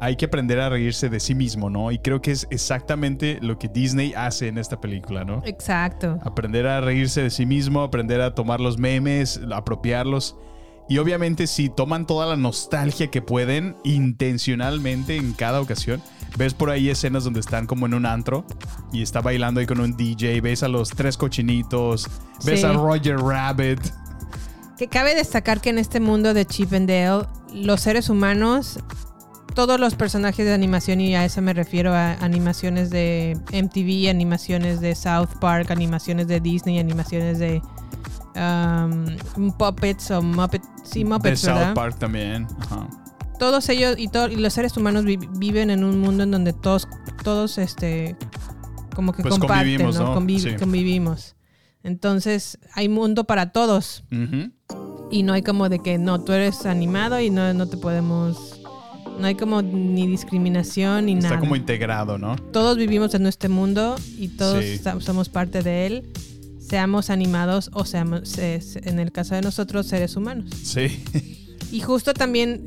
[0.00, 1.92] Hay que aprender a reírse de sí mismo, ¿no?
[1.92, 5.42] Y creo que es exactamente lo que Disney hace en esta película, ¿no?
[5.44, 6.18] Exacto.
[6.22, 10.36] Aprender a reírse de sí mismo, aprender a tomar los memes, apropiarlos.
[10.88, 16.02] Y obviamente si toman toda la nostalgia que pueden intencionalmente en cada ocasión.
[16.36, 18.44] Ves por ahí escenas donde están como en un antro
[18.92, 22.08] y está bailando ahí con un DJ, ves a los tres cochinitos,
[22.44, 22.66] ves Sí.
[22.66, 23.80] a Roger Rabbit.
[24.78, 28.80] Que cabe destacar que en este mundo de Chip and Dale, los seres humanos,
[29.54, 34.80] todos los personajes de animación, y a eso me refiero a animaciones de MTV, animaciones
[34.80, 37.60] de South Park, animaciones de Disney, animaciones de
[38.36, 41.74] um, Puppets o Muppet, sí, de Muppets, South ¿verdad?
[41.74, 42.46] Park también.
[42.60, 42.88] Ajá.
[43.38, 46.52] Todos ellos y, to- y los seres humanos vi- viven en un mundo en donde
[46.52, 46.86] todos,
[47.24, 48.16] todos este,
[48.94, 50.14] como que Pues comparten, convivimos, ¿no?
[50.14, 50.20] ¿no?
[50.20, 50.56] Conviv- Sí.
[50.58, 51.34] Convivimos.
[51.82, 54.04] Entonces, hay mundo para todos.
[55.10, 58.60] Y no hay como de que no, tú eres animado y no, no te podemos
[59.18, 61.40] No hay como ni discriminación ni Está nada.
[61.40, 62.36] como integrado, ¿no?
[62.36, 64.80] Todos vivimos en este mundo y todos Sí.
[65.00, 66.12] somos parte de él.
[66.72, 70.48] Seamos animados o seamos, se- se- en el caso de nosotros, seres humanos.
[70.62, 71.04] Sí.
[71.70, 72.66] Y justo también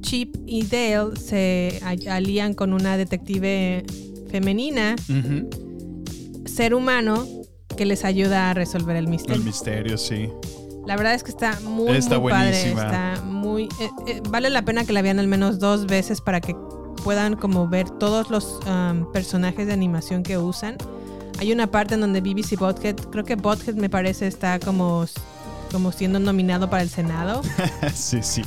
[0.00, 3.84] Chip y Dale se alían con una detective
[4.28, 4.96] femenina,
[6.46, 7.28] ser humano,
[7.76, 9.44] que les ayuda a resolver el El misterio.
[9.44, 10.28] misterio, sí.
[10.84, 12.50] La verdad es que está muy, Está muy padre.
[12.50, 12.82] buenísima.
[12.86, 13.62] Está muy.
[13.80, 16.56] eh, eh, vale la pena que la vean al menos dos veces para que
[17.04, 20.76] puedan como ver todos los um, personajes de animación que usan.
[21.38, 25.04] Hay una parte en donde BBC Bothead, creo que Bothead me parece está como,
[25.72, 27.42] como siendo nominado para el Senado.
[27.94, 28.42] sí, sí.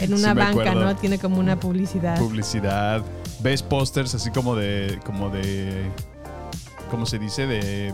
[0.00, 0.84] En una banca, acuerdo.
[0.84, 0.96] ¿no?
[0.96, 2.18] Tiene como una publicidad.
[2.18, 3.02] Publicidad.
[3.40, 4.98] Ves pósters así como de.
[5.04, 5.88] como de.
[6.90, 7.46] ¿Cómo se dice?
[7.46, 7.92] De,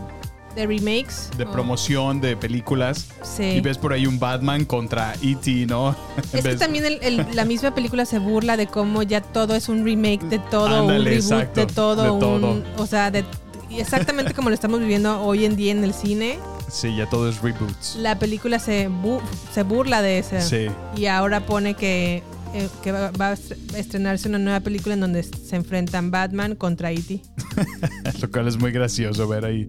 [0.55, 1.29] de remakes.
[1.37, 3.07] de o- promoción de películas.
[3.23, 3.43] Sí.
[3.43, 5.95] Y ves por ahí un Batman contra E.T., ¿no?
[6.33, 9.69] Es que también el- el- la misma película se burla de cómo ya todo es
[9.69, 12.63] un remake de todo, un reboot exacto, de todo, de un- todo.
[12.77, 13.23] o sea, de,
[13.71, 16.37] y exactamente como lo estamos viviendo hoy en día en el cine.
[16.69, 17.95] Sí, ya todo es reboots.
[17.99, 19.21] La película se, bu-
[19.53, 20.39] se burla de eso.
[20.41, 20.67] Sí.
[20.95, 25.01] Y ahora pone que, eh, que va, va a estre- estrenarse una nueva película en
[25.01, 27.21] donde se enfrentan Batman contra E.T.
[28.21, 29.67] Lo cual es muy gracioso ver ahí.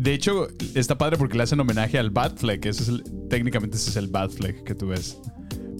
[0.00, 2.64] De hecho, está padre porque le hacen homenaje al Batfleck.
[2.66, 5.18] Ese es el- técnicamente ese es el Batfleck que tú ves.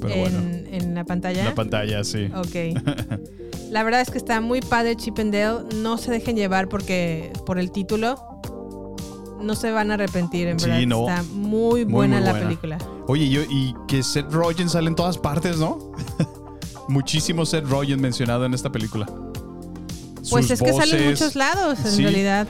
[0.01, 0.39] Pero en, bueno,
[0.71, 1.41] en la pantalla.
[1.41, 2.29] en la pantalla, sí.
[2.35, 2.81] Ok.
[3.71, 5.65] La verdad es que está muy padre Chip and Dale.
[5.77, 8.17] No se dejen llevar porque por el título.
[9.43, 10.87] No se van a arrepentir, en Sí, verdad.
[10.87, 11.09] no.
[11.09, 12.47] Está muy buena muy la buena.
[12.47, 12.79] película.
[13.07, 15.93] Oye, yo, y que Seth Rogen sale en todas partes, ¿no?
[16.89, 19.07] Muchísimo Seth Rogen mencionado en esta película.
[20.31, 22.49] Pues Sus es que sale en muchos lados, en sí, realidad.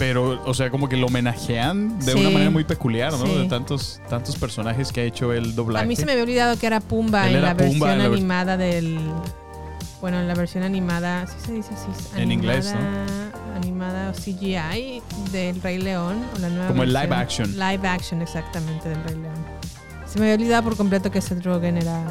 [0.00, 2.18] Pero, o sea, como que lo homenajean de Sí.
[2.18, 3.24] una manera muy peculiar, ¿no?
[3.26, 3.34] Sí.
[3.42, 5.84] De tantos, tantos personajes que ha hecho el doblaje.
[5.84, 7.90] A mí se me había olvidado que era Pumba Él en era la Pumba versión
[7.92, 8.98] en la vers- animada del.
[10.00, 11.26] Bueno, en la versión animada.
[11.26, 12.20] Sí se dice así.
[12.20, 13.06] En inglés, animada-
[13.56, 16.16] Animada o CGI del Rey León.
[16.34, 17.52] O la nueva Como el live action.
[17.58, 19.34] Live action, exactamente, del Rey León.
[20.06, 22.02] Se me había olvidado por completo que Seth Rogen era,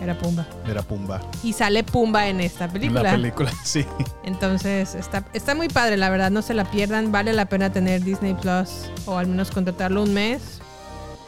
[0.00, 0.46] era Pumba.
[0.68, 1.20] Era Pumba.
[1.42, 3.02] Y sale Pumba en esta película.
[3.02, 3.86] La película, sí.
[4.24, 7.12] Entonces está, está muy padre, la verdad, no se la pierdan.
[7.12, 10.60] Vale la pena tener Disney Plus o al menos contratarlo un mes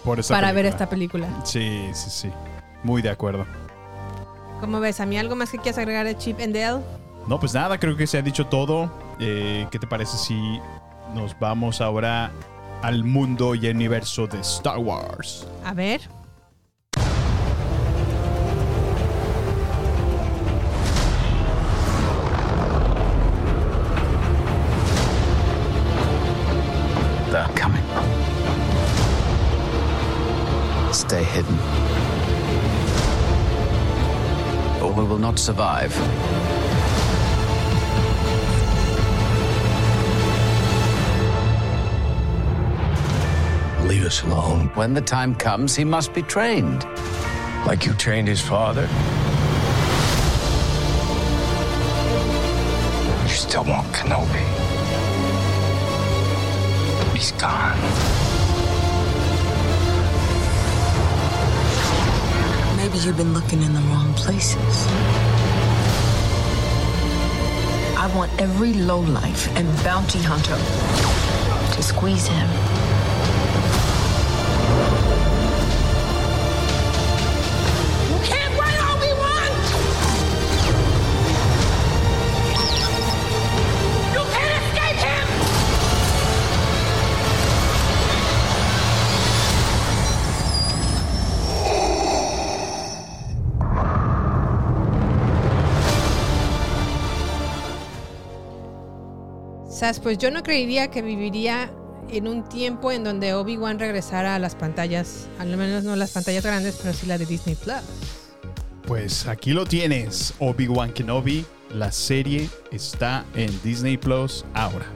[0.05, 1.29] Por esa para ver esta película.
[1.45, 2.31] Sí, sí, sí.
[2.83, 3.47] Muy de acuerdo.
[4.61, 5.01] ¿Cómo ves?
[5.01, 6.83] ¿A mí algo más que quieras agregar de Chip and Dale?
[7.29, 8.91] No, pues nada, creo que se ha dicho todo.
[9.19, 10.61] Eh, ¿Qué te parece si
[11.15, 12.31] nos vamos ahora
[12.83, 15.47] al mundo y universo de Star Wars?
[15.65, 16.01] A ver.
[35.37, 35.93] Not survive.
[43.87, 44.71] Leave us alone.
[44.75, 46.85] When the time comes, he must be trained.
[47.67, 48.89] Like you trained his father?
[53.23, 54.45] You still want Kenobi.
[57.15, 58.26] He's gone.
[62.97, 64.87] Maybe you've been looking in the wrong places.
[67.99, 70.57] I want every lowlife and bounty hunter
[71.75, 72.76] to squeeze him.
[99.77, 101.71] Sas, pues yo no creería que viviría
[102.09, 106.43] en un tiempo en donde Obi-Wan regresara a las pantallas, al menos no las pantallas
[106.43, 107.83] grandes, pero sí la de Disney Plus.
[108.87, 111.45] Pues aquí lo tienes, Obi-Wan Kenobi.
[111.75, 114.87] La serie está en Disney Plus ahora.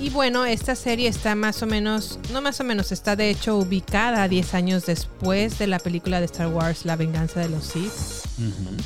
[0.00, 3.58] Y bueno, esta serie está más o menos, no más o menos, está de hecho
[3.58, 7.92] ubicada 10 años después de la película de Star Wars La venganza de los Sith,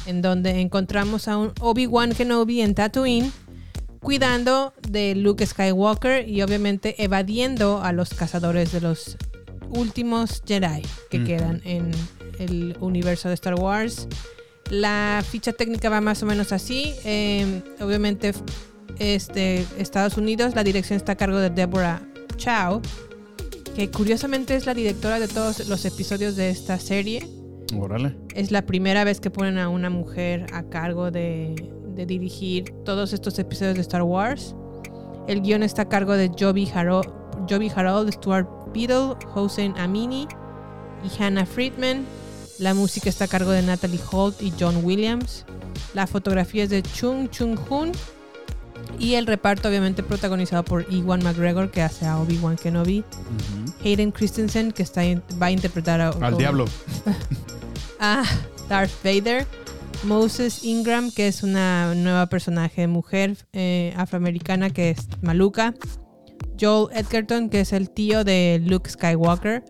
[0.07, 3.33] en donde encontramos a un Obi-Wan Kenobi en Tatooine
[4.01, 9.17] cuidando de Luke Skywalker y obviamente evadiendo a los cazadores de los
[9.71, 11.91] últimos Jedi que quedan en
[12.39, 14.09] el universo de Star Wars.
[14.71, 16.95] La ficha técnica va más o menos así.
[17.05, 18.33] eh, obviamente,
[18.99, 22.03] este, Estados Unidos, la dirección está a cargo de Deborah
[22.37, 22.81] Chow,
[23.75, 27.29] que curiosamente es la directora de todos los episodios de esta serie.
[27.77, 28.17] Órale.
[28.35, 31.55] Es la primera vez que ponen a una mujer a cargo de,
[31.95, 34.55] de dirigir todos estos episodios de Star Wars.
[35.29, 37.09] El guion está a cargo de Joby Harold,
[37.49, 40.27] Joby Harold Stuart Beadle, Hossein Amini
[41.05, 42.05] y Hannah Friedman.
[42.59, 45.45] La música está a cargo de Natalie Holt y John Williams.
[45.95, 47.93] La fotografía es de Chung Chung Hoon.
[48.99, 53.05] Y el reparto obviamente protagonizado por Ewan McGregor que hace a Obi-Wan Kenobi.
[53.85, 55.03] Hayden Christensen que está,
[55.41, 56.65] va a interpretar a, Al diablo.
[57.99, 58.25] a
[58.69, 59.47] Darth Vader.
[60.05, 65.75] Moses Ingram, que es una nueva personaje mujer eh, afroamericana que es maluca.
[66.59, 69.65] Joel Edgerton, que es el tío de Luke Skywalker,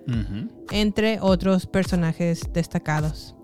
[0.70, 3.34] entre otros personajes destacados.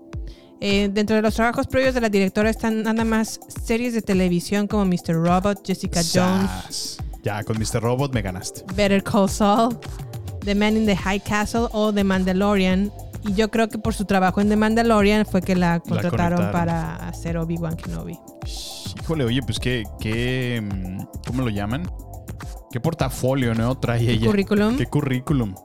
[0.59, 4.67] Eh, dentro de los trabajos previos de la directora están nada más series de televisión
[4.67, 5.13] como Mr.
[5.13, 6.97] Robot, Jessica Jones.
[7.23, 7.81] Ya, con Mr.
[7.81, 8.63] Robot me ganaste.
[8.75, 9.77] Better Call Saul,
[10.43, 12.91] The Man in the High Castle o The Mandalorian.
[13.23, 16.95] Y yo creo que por su trabajo en The Mandalorian fue que la contrataron para
[17.07, 18.17] hacer Obi-Wan Kenobi.
[19.01, 21.89] Híjole, oye, pues qué, qué, mm, ¿cómo lo llaman?
[22.71, 23.77] ¿Qué portafolio, no?
[23.77, 24.27] Trae ella.
[24.27, 24.77] currículum?
[24.77, 25.55] ¿Qué currículum?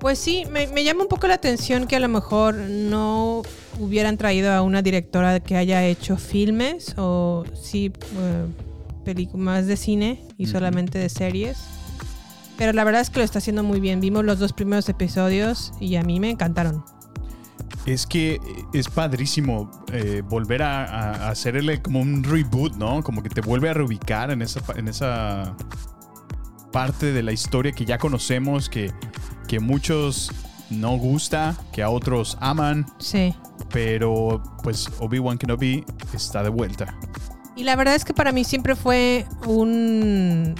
[0.00, 3.42] Pues sí, me, me llama un poco la atención que a lo mejor no
[3.80, 8.46] hubieran traído a una directora que haya hecho filmes o sí eh,
[9.04, 11.58] películas más de cine y solamente de series.
[12.56, 14.00] Pero la verdad es que lo está haciendo muy bien.
[14.00, 16.84] Vimos los dos primeros episodios y a mí me encantaron.
[17.84, 18.40] Es que
[18.72, 23.02] es padrísimo eh, volver a, a- hacerle como un reboot, ¿no?
[23.02, 25.54] Como que te vuelve a reubicar en esa, en esa
[26.72, 28.92] parte de la historia que ya conocemos, que,
[29.46, 30.32] que muchos
[30.70, 33.34] no gusta, que a otros aman, Sí.
[33.70, 36.98] pero pues Obi-Wan Kenobi está de vuelta.
[37.54, 40.54] Y la verdad es que para mí siempre fue un...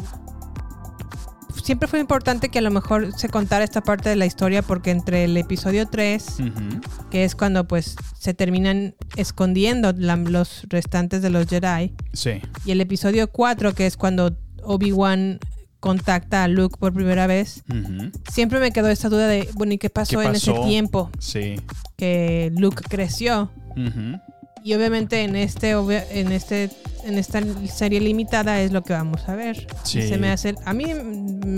[1.67, 4.93] Siempre fue importante que a lo mejor se contara esta parte de la historia porque
[4.93, 6.81] entre el episodio 3, Ujú.
[7.11, 12.41] que es cuando pues se terminan escondiendo la- los restantes de los Jedi, Sí.
[12.65, 15.41] y el episodio 4, que es cuando Obi-Wan
[15.81, 17.65] contacta a Luke por primera vez,
[18.33, 21.57] siempre me quedó esta duda de, bueno, ¿y qué pasó, ¿Qué en ese tiempo Sí.
[21.97, 23.51] que Luke creció?
[23.71, 24.21] Ujú.
[24.67, 26.71] Y obviamente en este en este
[27.05, 27.41] en esta
[27.73, 29.65] serie limitada es lo que vamos a ver.
[29.85, 30.03] Sí.
[30.03, 30.87] Se me hace a mí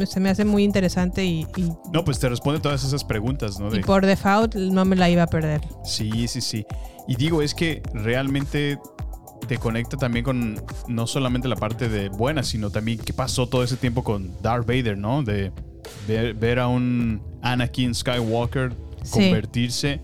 [0.06, 3.74] se me hace muy interesante y, y- No, pues te responde todas esas preguntas, ¿no?
[3.74, 5.62] y por default no me la iba a perder.
[5.84, 6.66] Sí, sí, sí.
[7.08, 8.78] Y digo, es que realmente
[9.46, 13.64] te conecta también con no solamente la parte de buena, sino también qué pasó todo
[13.64, 15.22] ese tiempo con Darth Vader, ¿no?
[15.22, 15.50] De
[16.06, 19.12] ver, ver a un Anakin Skywalker Sí.
[19.12, 20.02] convertirse.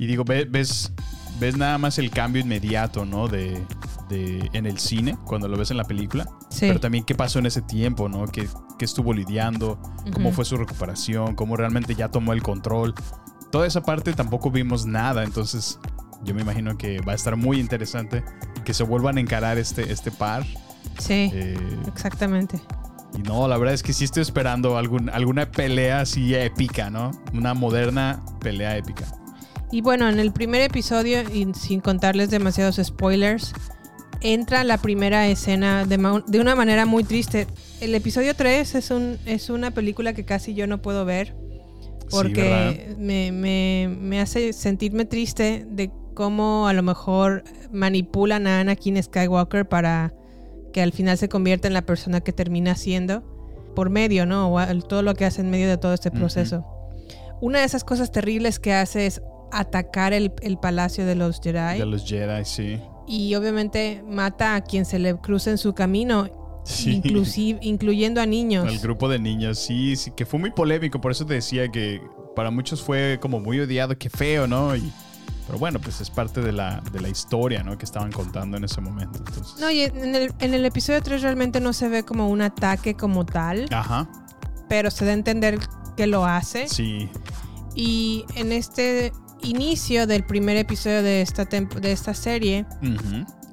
[0.00, 0.90] Y digo, ve- ves,
[1.40, 3.26] ves nada más el cambio inmediato, ¿no?
[3.28, 3.64] De,
[4.08, 6.26] de- en el cine, cuando lo ves en la película.
[6.50, 6.66] Sí.
[6.68, 8.26] Pero también qué pasó en ese tiempo, ¿no?
[8.26, 8.48] ¿Qué,
[8.78, 9.80] qué estuvo lidiando?
[10.12, 10.36] ¿Cómo Ujú.
[10.36, 11.34] fue su recuperación?
[11.34, 12.94] ¿Cómo realmente ya tomó el control?
[13.50, 15.78] Toda esa parte tampoco vimos nada, entonces
[16.22, 18.22] yo me imagino que va a estar muy interesante
[18.64, 20.44] que se vuelvan a encarar este, este par.
[20.98, 22.60] Sí, Eh, exactamente.
[23.18, 27.10] y no, la verdad es que sí estoy esperando algún, alguna pelea así épica, ¿no?
[27.32, 29.06] Una moderna pelea épica.
[29.72, 33.52] Y bueno, en el primer episodio, y sin contarles demasiados spoilers,
[34.20, 37.46] entra la primera escena de, ma- de una manera muy triste.
[37.80, 41.34] El episodio 3 es, un, es una película que casi yo no puedo ver
[42.10, 49.00] porque me, me- me hace sentirme triste de cómo a lo mejor manipulan a Anakin
[49.00, 50.12] Skywalker para
[50.72, 53.22] que al final se convierta en la persona que termina siendo
[53.76, 54.52] por medio, ¿no?
[54.52, 56.64] O todo lo que hace en medio de todo este proceso.
[57.40, 61.78] Una de esas cosas terribles que hace es atacar el, el palacio de los Jedi
[61.78, 62.80] De los Jedi, sí.
[63.06, 66.28] y obviamente mata a quien se le cruce en su camino,
[66.62, 66.96] Sí.
[66.96, 68.66] inclusive, incluyendo a niños.
[68.68, 72.00] Al grupo de niños, sí, sí, que fue muy polémico, por eso te decía que
[72.36, 74.76] para muchos fue como muy odiado, qué feo, ¿no?
[74.76, 74.92] Y,
[75.46, 77.76] pero bueno, pues es parte de la, de la historia, ¿no?
[77.78, 79.18] Que estaban contando en ese momento.
[79.18, 82.42] Entonces, No, y en el, en el episodio 3 realmente no se ve como un
[82.42, 84.06] ataque como tal, Ajá,
[84.68, 85.58] pero se da a entender
[85.96, 86.68] que lo hace.
[86.68, 87.08] sí.
[87.74, 92.66] Y en este inicio del primer episodio de esta, de esta serie,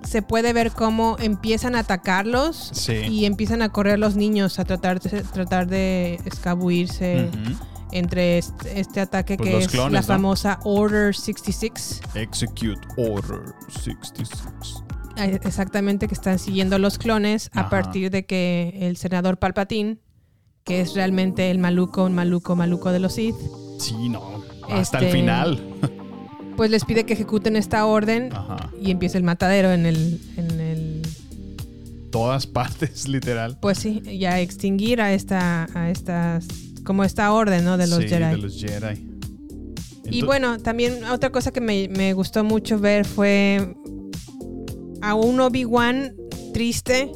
[0.03, 2.93] se puede ver cómo empiezan a atacarlos Sí.
[2.93, 7.55] y empiezan a correr los niños a tratar de, tratar de escabuirse Ujú.
[7.91, 10.07] entre este, este ataque Pues que es clones, la ¿no?
[10.07, 12.01] famosa Order 66.
[12.15, 13.41] Execute Order
[13.83, 14.83] 66.
[15.17, 19.97] Eh, Exactamente, que están siguiendo a los clones a partir de que el senador Palpatine,
[20.63, 23.35] que es realmente el maluco, un maluco, maluco de los Sith,
[23.79, 24.36] Sí, no.
[24.69, 25.59] Hasta el Este, final.
[26.55, 28.69] pues les pide que ejecuten esta orden Ajá.
[28.81, 31.01] y empieza el matadero en el, en el
[32.11, 33.57] Todas partes, literal.
[33.61, 36.47] pues sí, ya extinguir a esta, a estas,
[36.83, 37.77] como esta orden, ¿no?
[37.77, 38.31] De los sí, Jedi.
[38.31, 39.07] de los Jedi.
[40.09, 43.75] Y bueno, también otra cosa que me, me gustó mucho ver fue
[45.01, 46.13] a un Obi-Wan
[46.53, 47.11] triste,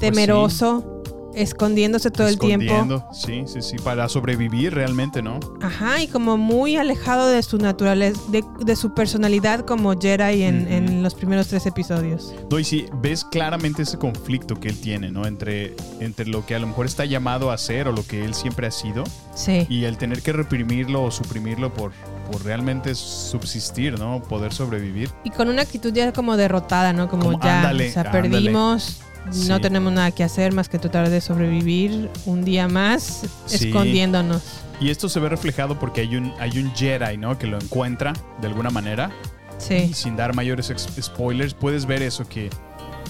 [0.00, 0.97] temeroso,
[1.42, 2.64] escondiéndose todo el tiempo.
[2.66, 5.40] Escondiendo, Sí, sí, sí, para sobrevivir realmente, ¿no?
[5.62, 10.62] Ajá, y como muy alejado de su naturaleza, de, de su personalidad como Jedi en,
[10.64, 10.72] Ujú.
[10.72, 12.34] en los primeros tres episodios.
[12.50, 15.26] No, y sí, ves claramente ese conflicto que él tiene, ¿no?
[15.26, 18.34] Entre, entre lo que a lo mejor está llamado a ser o lo que él
[18.34, 19.66] siempre ha sido Sí.
[19.68, 21.92] y el tener que reprimirlo o suprimirlo por,
[22.30, 24.22] por realmente subsistir, ¿no?
[24.22, 25.10] Poder sobrevivir.
[25.24, 27.08] Y con una actitud ya como derrotada, ¿no?
[27.08, 28.28] Como, Como, ya, ándale, o sea, ándale.
[28.30, 29.00] perdimos,
[29.48, 33.66] no tenemos nada que hacer más que tratar de sobrevivir un día más Sí.
[33.66, 34.42] escondiéndonos.
[34.80, 37.38] Y esto se ve reflejado porque hay un, hay un Jedi, ¿no?
[37.38, 39.10] Que lo encuentra de alguna manera.
[39.58, 39.92] Sí.
[39.92, 42.48] Sin dar mayores spoilers, puedes ver eso, que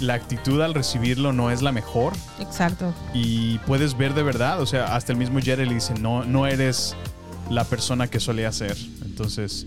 [0.01, 2.15] la actitud al recibirlo no es la mejor.
[2.41, 2.95] Exacto.
[3.13, 6.47] Y puedes ver de verdad, o sea, hasta el mismo Jedi le dice, no, no
[6.47, 6.97] eres
[7.51, 8.77] la persona que solía ser.
[9.05, 9.67] Entonces,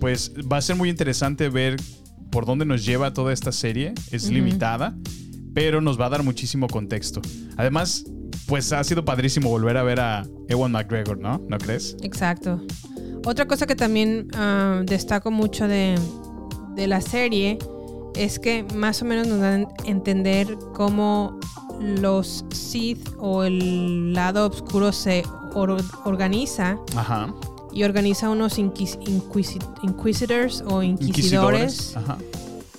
[0.00, 1.76] pues va a ser muy interesante ver
[2.30, 3.92] por dónde nos lleva toda esta serie.
[4.12, 4.94] Es limitada,
[5.54, 7.20] pero nos va a dar muchísimo contexto.
[7.56, 8.04] Además,
[8.46, 11.40] pues ha sido padrísimo volver a ver a Ewan McGregor, ¿no?
[11.48, 11.96] ¿No crees?
[12.02, 12.60] Exacto.
[13.24, 15.98] Otra cosa que también ah, destaco mucho de,
[16.74, 17.58] de la serie
[18.16, 21.38] es que más o menos nos dan a entender cómo
[21.80, 25.22] los Sith o el lado oscuro se
[25.54, 27.32] or- organiza Ajá.
[27.72, 32.18] y organiza unos inquis- inquisi- inquisitors o inquisidores, Ajá.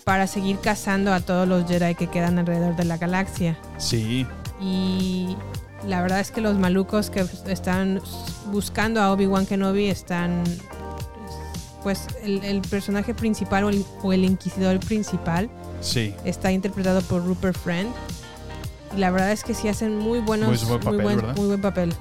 [0.04, 3.58] Para seguir cazando a todos los Jedi que quedan alrededor de la galaxia.
[3.78, 4.26] Sí.
[4.60, 5.36] Y
[5.88, 8.02] la verdad es que los malucos que están
[8.52, 10.44] buscando a Obi-Wan Kenobi están.
[11.84, 15.50] Pues el, el personaje principal o el, o el inquisidor principal
[15.82, 16.14] Sí.
[16.26, 17.90] está interpretado por Rupert Friend.
[18.96, 20.50] Y la verdad es que sí hacen muy buenos.
[20.50, 21.36] Muy buen papel, buen, ¿verdad?
[21.36, 21.94] muy buen papel.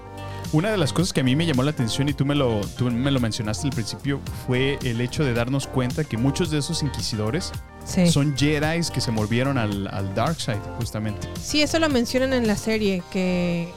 [0.53, 2.61] Una de las cosas que a mí me llamó la atención y tú me lo,
[2.77, 6.59] tú me lo mencionaste al principio fue el hecho de darnos cuenta que muchos de
[6.59, 7.53] esos inquisidores
[7.85, 8.09] Sí.
[8.11, 11.29] son Jedi que se volvieron al, al Dark Side, justamente.
[11.41, 13.69] Sí, eso lo mencionan en la serie, que...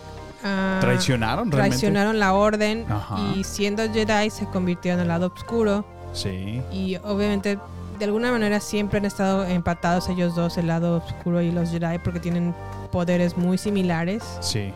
[0.43, 1.77] ah, ¿Traicionaron realmente?
[1.79, 3.17] Traicionaron la orden Ajá.
[3.35, 5.85] y siendo Jedi se convirtieron al lado oscuro.
[6.11, 6.61] Sí.
[6.71, 7.57] Y obviamente,
[7.97, 11.97] de alguna manera siempre han estado empatados ellos dos, el lado oscuro y los Jedi,
[12.03, 12.53] porque tienen
[12.91, 14.21] poderes muy similares.
[14.41, 14.73] Sí.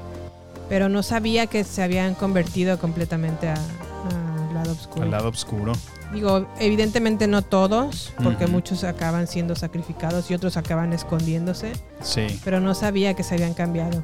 [0.70, 5.04] Pero no sabía que se habían convertido completamente al lado oscuro.
[5.04, 5.74] Al lado oscuro.
[6.14, 11.74] Digo, evidentemente no todos, porque muchos acaban siendo sacrificados y otros acaban escondiéndose.
[12.02, 12.28] Sí.
[12.44, 14.04] Pero no sabía que se habían cambiado.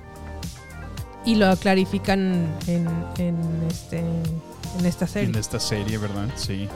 [1.26, 2.88] Y lo clarifican en,
[3.18, 3.38] en
[3.70, 5.30] este, en esta serie.
[5.30, 6.28] En esta serie, ¿verdad?
[6.36, 6.68] Sí.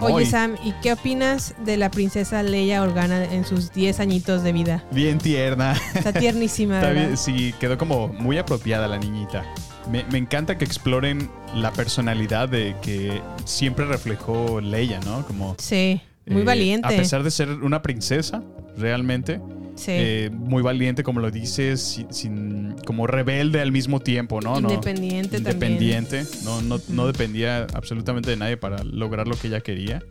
[0.00, 4.52] Oye, Sam, ¿y qué opinas de la princesa Leia Organa en sus 10 añitos de
[4.52, 4.84] vida?
[4.92, 5.74] Bien tierna.
[5.94, 9.44] Está tiernísima, Está bien, sí, quedó como muy apropiada la niñita.
[9.90, 15.26] Me, me encanta que exploren la personalidad de que siempre reflejó Leia, ¿no?
[15.26, 16.86] Como Sí, muy eh, valiente.
[16.86, 18.42] A pesar de ser una princesa,
[18.76, 19.40] realmente.
[19.80, 19.92] Sí.
[19.94, 24.60] eh, muy valiente, como lo dices, sin, sin- como rebelde al mismo tiempo, ¿no?
[24.60, 25.72] No- Independiente también.
[25.72, 26.24] Independiente.
[26.44, 30.02] No, no, no dependía absolutamente de nadie para lograr lo que ella quería.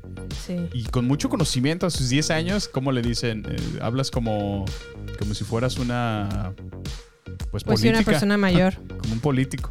[0.48, 0.56] Sí.
[0.74, 3.46] Y con mucho conocimiento a sus 10 años, como le dicen?
[3.48, 4.66] Eh, hablas como,
[5.20, 6.54] como si fueras una.
[7.52, 8.12] Pues, Pues sí, una política.
[8.12, 8.74] persona mayor.
[9.02, 9.70] como un político.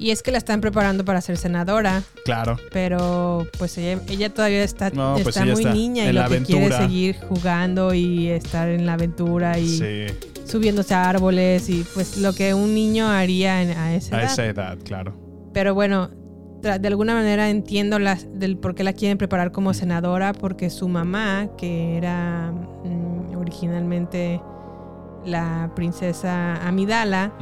[0.00, 2.56] Y es que la están preparando para ser senadora, Claro.
[2.72, 6.42] pero pues ella, ella todavía está, No, pues está muy está niña y lo que
[6.42, 10.06] quiere seguir jugando y estar en la aventura y Sí.
[10.44, 14.32] subiéndose a árboles y pues lo que un niño haría en- a esa A edad.
[14.32, 15.16] esa edad, claro.
[15.52, 16.10] Pero bueno,
[16.62, 20.88] de alguna manera entiendo las, del por qué la quieren preparar como senadora, porque su
[20.88, 24.40] mamá, que era mm, originalmente
[25.28, 27.32] la princesa Amidala,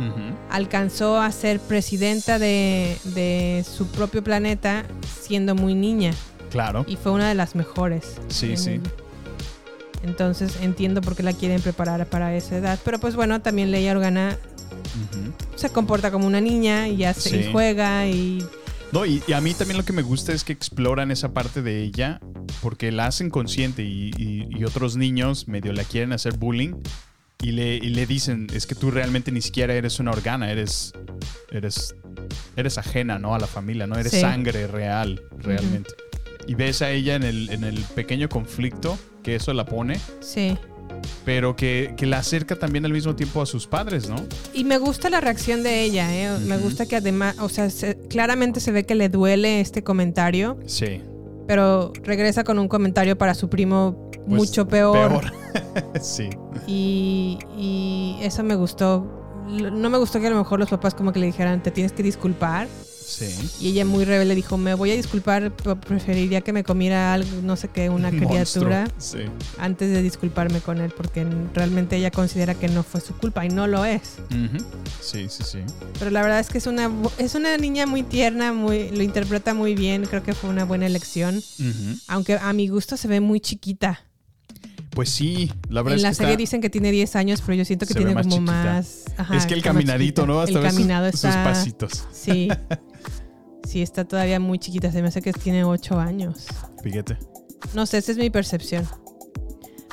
[0.50, 4.84] alcanzó a ser presidenta de, de su propio planeta
[5.22, 6.12] siendo muy niña
[6.50, 6.84] Claro.
[6.88, 8.16] y fue una de las mejores.
[8.28, 8.80] Sí, en sí.
[10.02, 12.78] Entonces entiendo por qué la quieren preparar para esa edad.
[12.84, 14.38] Pero pues bueno, también Leia Organa
[15.56, 18.44] se comporta como una niña y hace y juega y
[18.92, 21.60] No, y, y a mí también lo que me gusta es que exploran esa parte
[21.62, 22.20] de ella
[22.62, 26.74] porque la hacen consciente y, y- y otros niños medio la quieren hacer bullying
[27.42, 30.92] y le, y le dicen, es que tú realmente ni siquiera eres una organa, eres,
[31.50, 31.94] eres,
[32.56, 33.34] eres ajena, ¿no?
[33.34, 33.96] A la familia, ¿no?
[33.98, 34.20] Eres Sí.
[34.20, 35.90] sangre real, realmente.
[36.46, 40.56] Y ves a ella en el, en el pequeño conflicto que eso la pone, sí.
[41.24, 44.16] pero que, que la acerca también al mismo tiempo a sus padres, ¿no?
[44.54, 46.38] Y me gusta la reacción de ella, ¿eh?
[46.46, 50.58] Me gusta que además, o sea, se- claramente se ve que le duele este comentario,
[50.66, 51.00] Sí.
[51.48, 55.20] pero regresa con un comentario para su primo Pues, mucho peor.
[55.22, 55.32] peor.
[56.02, 56.30] sí.
[56.66, 59.06] Y, y eso me gustó.
[59.48, 61.92] No me gustó que a lo mejor los papás como que le dijeran, te tienes
[61.92, 62.66] que disculpar.
[63.06, 63.26] Sí.
[63.60, 67.54] Y ella muy rebelde dijo, me voy a disculpar, preferiría que me comiera algo, no
[67.54, 69.18] sé qué, una criatura Sí.
[69.58, 71.24] antes de disculparme con él, porque
[71.54, 74.16] realmente ella considera que no fue su culpa y no lo es.
[75.00, 75.60] Sí, sí, sí.
[76.00, 79.54] Pero la verdad es que es una, es una niña muy tierna, muy, lo interpreta
[79.54, 81.40] muy bien, creo que fue una buena elección.
[82.08, 84.00] Aunque a mi gusto se ve muy chiquita.
[84.96, 87.42] Pues sí, la verdad En es la que serie está- dicen que tiene 10 años,
[87.44, 88.52] pero yo siento que se tiene más como chiquita.
[88.64, 89.04] más...
[89.18, 90.26] ajá, es que el caminadito.
[90.26, 90.40] ¿no?
[90.40, 91.44] Hasta el sus- caminado sus, está...
[91.44, 92.04] pasitos.
[92.12, 92.48] Sí.
[93.68, 94.90] Sí, está todavía muy chiquita.
[94.90, 96.46] Se me hace que tiene 8 años.
[96.82, 97.18] Fíjate.
[97.74, 98.86] No sé, esa es mi percepción.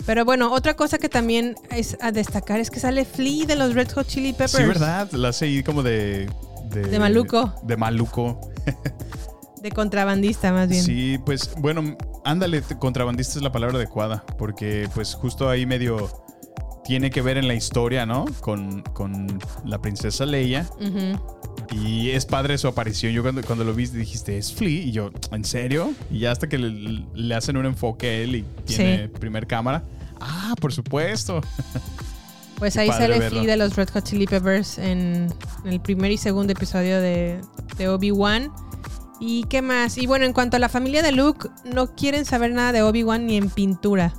[0.06, 3.74] Pero bueno, otra cosa que también es a destacar es que sale Flea de los
[3.74, 4.51] Red Hot Chili Peppers.
[4.54, 5.12] Sí, ¿verdad?
[5.12, 6.30] La hace ahí como de...
[6.70, 7.54] De, De maluco.
[7.64, 8.39] De maluco.
[9.64, 10.84] De contrabandista, más bien.
[10.84, 11.95] Sí, pues bueno,
[12.26, 16.09] ándale, contrabandista es la palabra adecuada, porque pues justo ahí medio
[16.84, 18.26] tiene que ver en la historia, ¿no?
[18.41, 20.70] Con, con la princesa Leia.
[21.72, 23.14] Y es padre su aparición.
[23.14, 24.70] Yo cuando, cuando lo vi dijiste, es Flea.
[24.84, 25.93] Y yo, ¿en serio?
[26.11, 29.11] Y ya hasta que le, le hacen un enfoque a él y tiene Sí.
[29.18, 29.82] primer cámara.
[30.20, 31.39] Ah, por supuesto.
[32.59, 33.41] Pues ahí sale verlo.
[33.41, 35.28] Flea de los Red Hot Chili Peppers en
[35.66, 37.41] el primer y segundo episodio de,
[37.78, 38.51] de Obi-Wan.
[39.26, 39.97] ¿Y qué más?
[39.97, 43.26] Y bueno, en cuanto a la familia de Luke, no quieren saber nada de Obi-Wan
[43.26, 44.13] ni en pintura.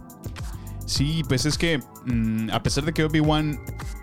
[0.87, 3.61] Sí, pues es que mm, a pesar de que Obi-Wan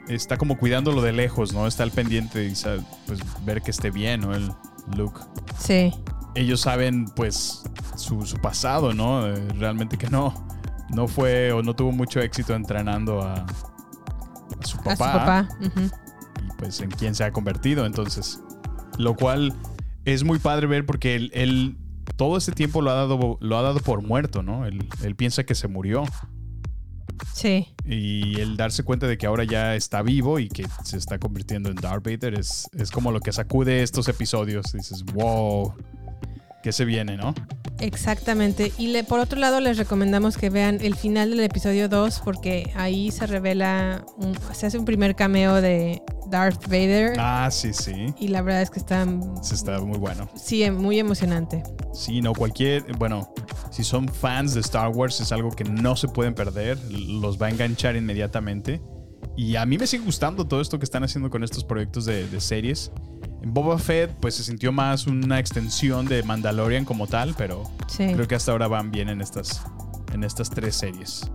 [0.09, 1.65] está como cuidándolo de lejos, ¿no?
[1.65, 4.35] Está al pendiente y sabe, pues ver que esté bien, ¿no?
[4.35, 4.51] El
[4.95, 5.21] Luke.
[5.57, 5.91] Sí.
[6.35, 7.63] Ellos saben, pues,
[7.95, 9.27] su, su pasado, ¿no?
[9.27, 10.35] Eh, realmente que no.
[10.89, 14.91] No fue o no tuvo mucho éxito entrenando a, a su papá.
[14.91, 15.49] A su papá.
[15.61, 15.81] ujú.
[16.45, 17.87] y pues en quién se ha convertido.
[17.87, 18.39] Entonces,
[18.99, 19.51] lo cual
[20.05, 21.77] es muy padre ver porque él, él
[22.17, 24.65] todo este tiempo lo ha dado, lo ha dado por muerto, ¿no?
[24.65, 26.03] Él, él piensa que se murió.
[27.33, 27.67] Sí.
[27.85, 31.69] Y el darse cuenta de que ahora ya está vivo y que se está convirtiendo
[31.69, 34.73] en Darth Vader es, es como lo que sacude estos episodios.
[34.73, 35.73] Dices, wow,
[36.63, 37.33] ¿qué se viene, no?
[37.79, 38.71] Exactamente.
[38.77, 42.71] Y le- por otro lado, les recomendamos que vean el final del episodio 2 porque
[42.75, 46.01] ahí se revela, un- se hace un primer cameo de
[46.31, 47.13] Darth Vader.
[47.19, 48.07] Ah, sí, sí.
[48.17, 49.05] Y la verdad es que está,
[49.43, 50.27] Se está muy bueno.
[50.35, 51.61] sí, muy emocionante.
[51.93, 53.31] Sí, no, cualquier, bueno,
[53.69, 57.47] si son fans de Star Wars es algo que no se pueden perder, los va
[57.47, 58.81] a enganchar inmediatamente.
[59.37, 62.27] Y a mí me sigue gustando todo esto que están haciendo con estos proyectos de,
[62.27, 62.91] de series.
[63.43, 68.07] En Boba Fett, pues se sintió más una extensión de Mandalorian como tal, pero Sí.
[68.13, 69.61] creo que hasta ahora van bien en estas,
[70.13, 71.29] en estas tres series.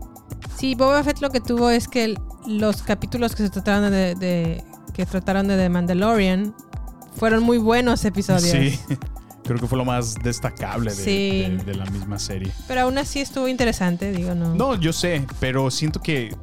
[0.58, 2.14] Sí, Boba Fett lo que tuvo es que
[2.46, 4.64] los capítulos que se trataron de, de-
[4.96, 6.54] que trataron de The Mandalorian
[7.16, 8.50] fueron muy buenos episodios.
[8.50, 8.78] Sí,
[9.44, 11.56] creo que fue lo más destacable de, Sí.
[11.56, 12.52] de- de la misma serie.
[12.66, 14.54] Pero aún así estuvo interesante, digo, no.
[14.54, 16.34] No, yo sé, pero siento que.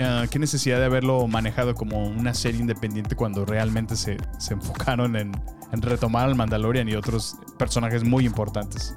[0.00, 5.16] ah, qué necesidad de haberlo manejado como una serie independiente cuando realmente se, se enfocaron
[5.16, 5.32] en,
[5.72, 8.94] en retomar al Mandalorian y otros personajes muy importantes.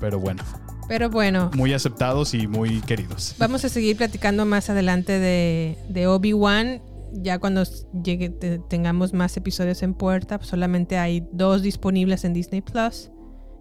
[0.00, 0.44] Pero bueno,
[0.86, 3.34] Pero bueno, muy aceptados y muy queridos.
[3.38, 6.80] vamos a seguir platicando más adelante de, de Obi-Wan.
[7.12, 7.62] Ya cuando
[8.04, 13.10] llegue, te- tengamos más episodios en puerta, pues solamente hay dos disponibles en Disney Plus.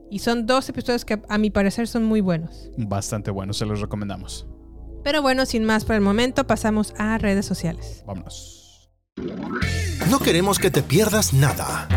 [0.09, 2.69] Y son dos episodios que a mi parecer son muy buenos.
[2.77, 4.47] Bastante bueno, se los recomendamos.
[5.03, 8.03] Pero bueno, sin más por el momento, pasamos a redes sociales.
[8.05, 8.89] Vámonos.
[10.09, 11.87] No queremos que te pierdas nada.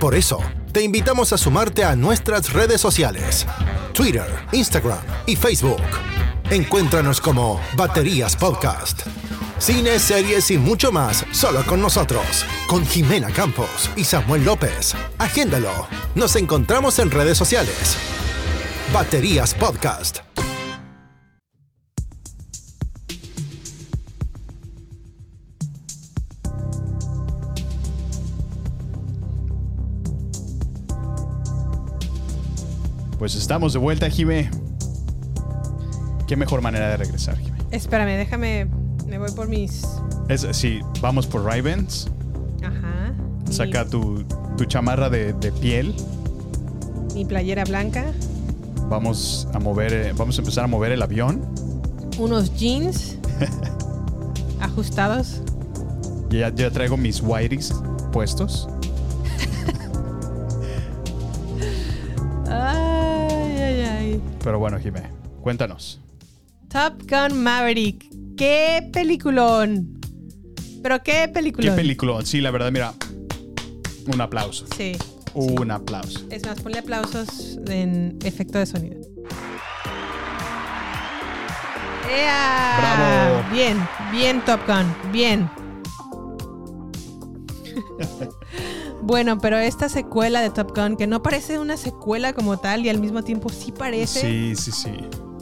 [0.00, 0.38] Por eso,
[0.72, 3.46] te invitamos a sumarte a nuestras redes sociales.
[3.92, 5.80] Twitter, Instagram y Facebook.
[6.50, 9.02] Encuéntranos como Baterías Podcast.
[9.58, 12.44] Cine, series y mucho más solo con nosotros.
[12.66, 14.94] Con Jimena Campos y Samuel López.
[15.18, 15.86] Agéndalo.
[16.14, 17.96] Nos encontramos en redes sociales.
[18.92, 20.18] Baterías Podcast.
[33.18, 34.50] Pues estamos de vuelta, Jime.
[36.26, 37.56] Qué mejor manera de regresar, Jime.
[37.70, 38.83] Espérame, déjame.
[39.06, 39.82] Me voy por mis.
[40.28, 42.10] Es, sí, vamos por Ravens.
[42.62, 43.14] Ajá.
[43.50, 44.24] Saca tu,
[44.56, 45.94] tu chamarra de, de piel.
[47.14, 48.06] Mi, playera blanca.
[48.88, 51.42] Vamos a mover, eh, vamos a empezar a mover el avión.
[52.18, 53.18] Unos jeans.
[54.60, 55.42] ajustados.
[56.30, 57.72] Ya, ya traigo mis whiteys
[58.12, 58.68] puestos.
[62.48, 64.22] Ay, ay, ay.
[64.42, 65.02] Pero bueno, Jimé,
[65.42, 66.00] cuéntanos.
[66.68, 68.06] Top Gun Maverick.
[68.36, 70.00] ¡Qué peliculón!
[70.82, 72.26] Pero qué ¿Qué peliculón.
[72.26, 72.92] Sí, la verdad, mira.
[74.06, 74.66] Un aplauso.
[74.76, 74.92] Sí.
[75.34, 76.20] Un aplauso.
[76.30, 79.00] Es más, ponle aplausos en efecto de sonido.
[82.10, 82.76] ¡Ea!
[82.78, 83.44] Bravo.
[83.52, 83.78] Bien,
[84.12, 85.48] bien Top Gun, bien.
[89.06, 92.88] Bueno, pero esta secuela de Top Gun, que no parece una secuela como tal y
[92.88, 94.92] al mismo tiempo sí parece, Sí, sí, sí.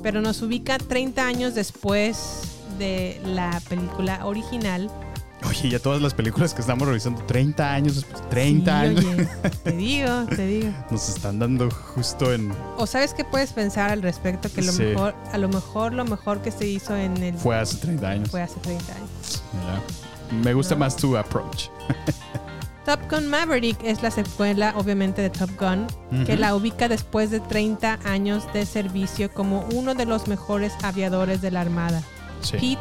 [0.03, 2.40] pero nos ubica 30 años después
[2.83, 4.91] de la película original.
[5.49, 9.05] Oye, ya todas las películas que estamos revisando, 30 años después, 30 Sí, años.
[9.05, 9.28] oye,
[9.64, 10.70] te digo, te digo.
[10.91, 12.53] Nos están dando justo en.
[12.76, 14.83] O sabes qué puedes pensar al respecto que lo Sí.
[14.85, 18.30] mejor, a lo mejor lo mejor que se hizo en el Fue hace 30 años.
[18.30, 19.43] fue hace 30 años.
[19.66, 20.35] Ya.
[20.37, 21.66] Me gusta más tu approach.
[22.85, 25.87] Top Gun Maverick es la secuela, obviamente, de Top Gun,
[26.26, 26.41] que Ujú.
[26.41, 31.51] la ubica después de 30 años de servicio como uno de los mejores aviadores de
[31.53, 32.03] la Armada.
[32.51, 32.78] Pete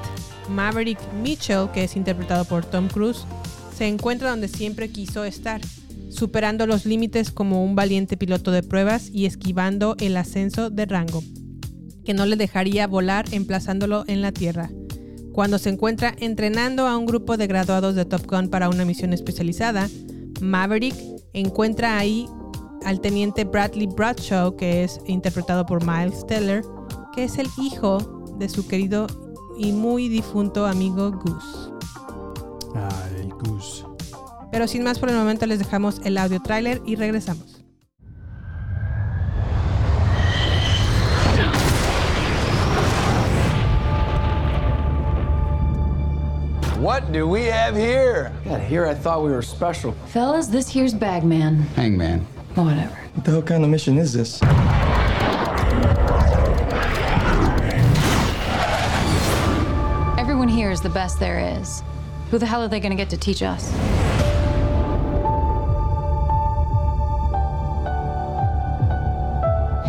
[0.50, 3.26] Maverick Mitchell, que es interpretado por Tom Cruise,
[3.76, 5.62] se encuentra donde siempre quiso estar,
[6.10, 11.24] superando los límites como un valiente piloto de pruebas y esquivando el ascenso de rango,
[12.04, 14.70] que no le dejaría volar emplazándolo en la Tierra.
[15.32, 19.14] Cuando se encuentra entrenando a un grupo de graduados de Top Gun para una misión
[19.14, 19.90] especializada,
[20.42, 20.96] Maverick
[21.34, 22.28] encuentra ahí
[22.84, 26.64] al teniente Bradley Bradshaw, que es interpretado por Miles Teller,
[27.16, 29.08] que es el hijo de su querido
[29.58, 31.72] y muy difunto amigo Goose.
[32.76, 33.86] Ah, el Goose.
[34.52, 37.62] Pero sin más por el momento les dejamos el audio tráiler y regresamos.
[46.82, 48.32] What do we have here?
[48.44, 49.92] God, here I thought we were special.
[50.08, 51.62] Fellas, this here's Bagman.
[51.76, 52.22] Hangman.
[52.56, 52.98] Whatever.
[53.14, 54.42] What the hell kind of mission is this?
[60.72, 61.84] Here is the best there is.
[62.30, 63.74] Who the hell are they gonna get to teach us?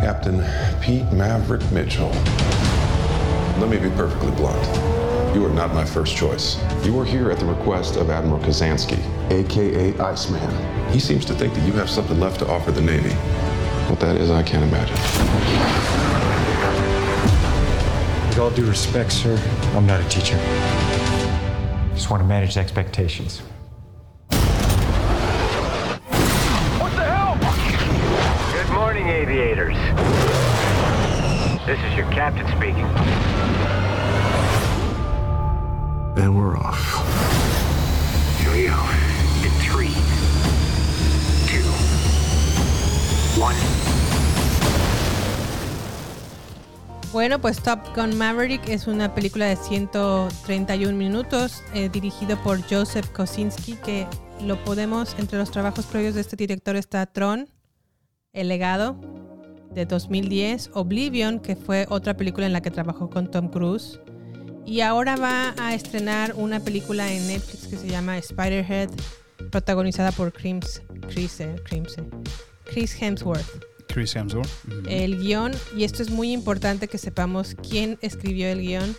[0.00, 0.42] Captain
[0.80, 2.08] Pete Maverick Mitchell.
[3.60, 4.60] Let me be perfectly blunt.
[5.36, 6.58] You are not my first choice.
[6.84, 8.98] You are here at the request of Admiral Kazansky,
[9.30, 10.92] aka Iceman.
[10.92, 13.14] He seems to think that you have something left to offer the Navy.
[13.88, 16.01] What that is, I can't imagine.
[18.32, 19.36] With all due respect, sir,
[19.74, 20.38] I'm not a teacher.
[21.92, 23.40] Just want to manage expectations.
[26.80, 27.36] What the hell?
[28.54, 29.76] Good morning, aviators.
[31.66, 32.86] This is your captain speaking.
[36.16, 36.80] And we're off.
[38.40, 38.80] Here we go.
[39.44, 39.92] In three,
[41.48, 41.68] two,
[43.38, 43.81] one.
[47.12, 53.06] Bueno, pues Top Gun Maverick es una película de 131 minutos eh, dirigido por Joseph
[53.10, 54.06] Kosinski, que
[54.40, 57.50] lo podemos, entre los trabajos previos de este director está Tron,
[58.32, 58.98] El legado
[59.74, 64.00] de 2010, Oblivion, que fue otra película en la que trabajó con Tom Cruise,
[64.64, 68.88] y ahora va a estrenar una película en Netflix que se llama Spiderhead,
[69.50, 72.04] protagonizada por Crims, Chris, eh, Crims, eh,
[72.64, 73.71] Chris Hemsworth.
[73.93, 74.51] Chris Hemsworth.
[74.68, 74.82] Ujú.
[74.88, 78.97] El guion, y esto es muy importante que sepamos quién escribió el guion.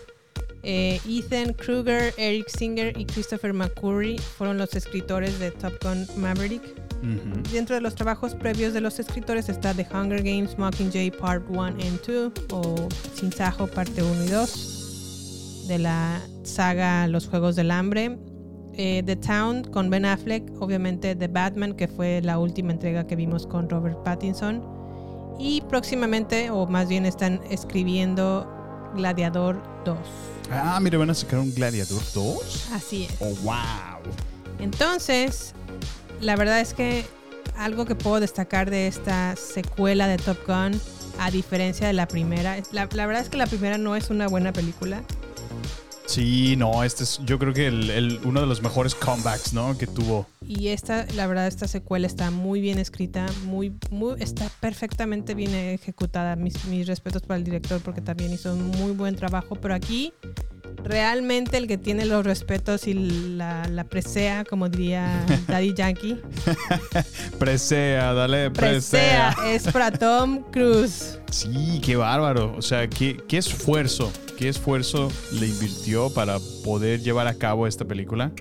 [0.66, 6.62] Eh, Ethan Kruger, Eric Singer y Christopher McCurry fueron los escritores de Top Gun Maverick.
[7.52, 11.62] Dentro de los trabajos previos de los escritores está The Hunger Games Mockingjay Part 1
[11.66, 17.72] and 2 o Sin Sajo Parte 1 y 2 de la saga Los Juegos del
[17.72, 18.18] Hambre.
[18.76, 23.18] Eh, The Town con Ben Affleck, obviamente The Batman, que fue la última entrega que
[23.18, 24.73] vimos con Robert Pattinson.
[25.40, 28.48] Y próximamente, o más bien están escribiendo
[28.96, 29.98] Gladiador 2.
[30.52, 32.70] Ah, mira, van a sacar un Gladiador 2.
[32.74, 33.16] Así es.
[33.20, 33.54] Oh, wow.
[34.60, 35.54] Entonces,
[36.22, 37.06] la verdad es que
[37.58, 40.80] algo que puedo destacar de esta secuela de Top Gun,
[41.20, 44.28] a diferencia de la primera, la, la verdad es que la primera no es una
[44.28, 45.04] buena película.
[46.06, 49.78] Sí, no, este es yo creo que el, el- uno de los mejores comebacks, ¿no?
[49.78, 50.28] Que tuvo.
[50.46, 55.56] Y esta, la verdad, esta secuela está muy bien escrita, muy, muy, está perfectamente bien
[55.56, 56.36] ejecutada.
[56.36, 59.56] Mis, mis respetos para el director porque también hizo un muy buen trabajo.
[59.56, 60.14] Pero aquí,
[60.84, 66.20] realmente el que tiene los respetos y la, la presea, como diría Daddy Yankee,
[67.40, 69.54] Presea, dale, presea presea.
[69.56, 71.20] es para Tom Cruise.
[71.32, 72.54] Sí, qué bárbaro.
[72.58, 77.86] O sea, qué, qué esfuerzo, qué esfuerzo le invirtió para poder llevar a cabo esta
[77.86, 78.32] película.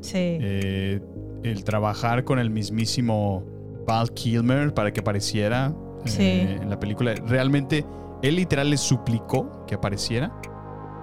[0.00, 0.14] Sí.
[0.16, 1.00] Eh,
[1.44, 3.44] el trabajar con el mismísimo
[3.86, 5.74] Val Kilmer para que apareciera
[6.18, 7.14] eh, en la película.
[7.14, 7.84] Realmente,
[8.22, 10.32] él literal le suplicó que apareciera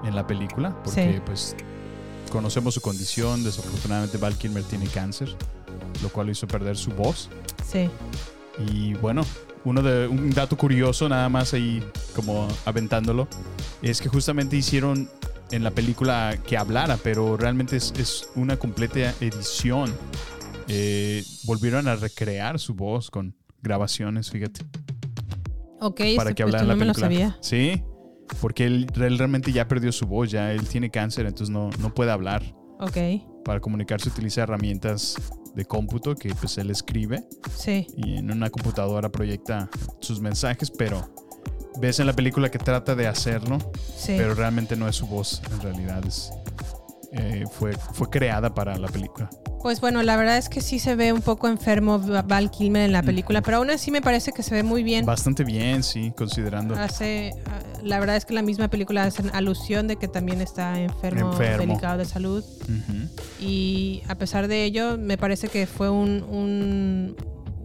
[0.06, 1.22] en la película, porque Sí.
[1.26, 1.56] pues
[2.32, 3.44] conocemos su condición.
[3.44, 5.36] Desafortunadamente, Val Kilmer tiene cáncer,
[6.02, 7.30] lo cual hizo perder su voz.
[7.70, 7.90] Sí.
[8.68, 9.26] Y bueno,
[9.66, 11.84] uno de, un dato curioso, nada más ahí
[12.16, 13.28] como aventándolo,
[13.82, 15.10] es que justamente hicieron
[15.52, 19.94] en la película que hablara, pero realmente es, es una completa edición
[20.68, 24.66] eh, volvieron a recrear su voz con grabaciones, fíjate.
[25.80, 27.06] Ok, para esto- que hablara esto en no la me lo película.
[27.06, 27.38] sabía.
[27.42, 27.84] Sí,
[28.42, 31.94] porque él, él realmente ya perdió su voz, ya él tiene cáncer, entonces no, no
[31.94, 32.44] puede hablar.
[32.80, 32.98] Ok,
[33.46, 35.16] Para comunicarse utiliza herramientas
[35.56, 37.24] de cómputo que pues él escribe
[37.56, 37.88] sí.
[37.96, 39.70] y en una computadora proyecta
[40.02, 41.14] sus mensajes, pero
[41.80, 43.58] ves en la película que trata de hacerlo,
[43.96, 44.14] Sí.
[44.18, 46.32] pero realmente no es su voz, en realidad es,
[47.14, 49.30] eh, fue, fue creada para la película.
[49.62, 52.92] Pues bueno, la verdad es que sí se ve un poco enfermo Val Kilmer en
[52.92, 55.06] la película, pero aún así me parece que se ve muy bien.
[55.06, 56.76] Bastante bien, sí, considerando.
[56.76, 60.80] Hace, ah, la verdad es que la misma película hace alusión de que también está
[60.82, 61.66] enfermo, Enfermo.
[61.68, 62.44] delicado de salud.
[63.40, 67.16] Y a pesar de ello, me parece que fue un, un,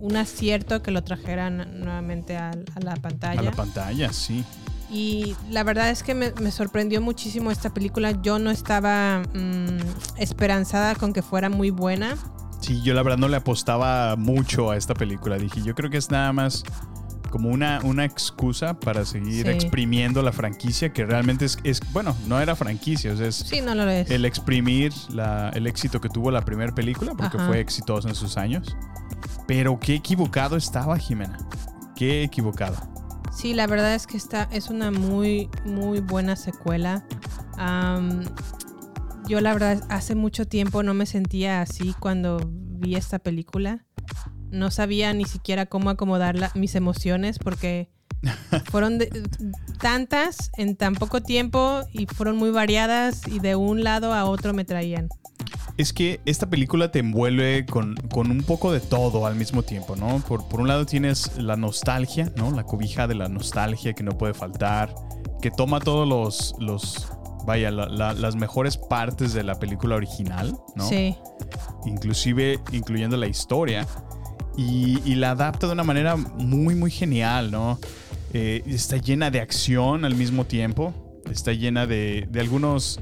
[0.00, 3.40] un acierto que lo trajeran nuevamente a, a la pantalla.
[3.40, 4.44] A la pantalla, sí.
[4.90, 8.10] Y la verdad es que me, me sorprendió muchísimo esta película.
[8.22, 12.16] Yo no estaba mm, esperanzada con que fuera muy buena.
[12.60, 15.38] Sí, yo la verdad no le apostaba mucho a esta película.
[15.38, 16.64] Dije, yo creo que es nada más
[17.30, 19.52] como una, una excusa para seguir Sí.
[19.52, 23.60] exprimiendo la franquicia, que realmente es, es- bueno, no era franquicia, o sea, es Sí,
[23.60, 24.10] no lo es.
[24.10, 27.46] el exprimir la- el éxito que tuvo la primera película, porque Ajá.
[27.46, 28.76] fue exitosa en sus años.
[29.46, 31.38] Pero qué equivocado estaba Jimena.
[31.96, 32.76] Qué equivocado.
[33.32, 37.04] Sí, la verdad es que esta es una muy, muy buena secuela.
[39.26, 43.84] Yo la verdad hace mucho tiempo no me sentía así cuando vi esta película.
[44.50, 47.88] No sabía ni siquiera cómo acomodar la- mis emociones porque
[48.70, 49.22] fueron de-
[49.80, 54.52] tantas en tan poco tiempo y fueron muy variadas y de un lado a otro
[54.52, 55.08] me traían.
[55.76, 59.96] Es que esta película te envuelve con, con un poco de todo al mismo tiempo,
[59.96, 60.18] ¿no?
[60.20, 62.50] Por, por un lado tienes la nostalgia, ¿no?
[62.50, 64.94] La cobija de la nostalgia que no puede faltar,
[65.40, 67.08] que toma todos los, los
[67.46, 70.86] vaya, la- la- las mejores partes de la película original, ¿no?
[70.86, 71.16] Sí.
[71.86, 73.86] Inclusive incluyendo la historia,
[74.60, 77.78] y, y la adapta de una manera muy, muy genial, ¿no?
[78.32, 80.92] Eh, está llena de acción al mismo tiempo,
[81.30, 83.00] está llena de, de algunos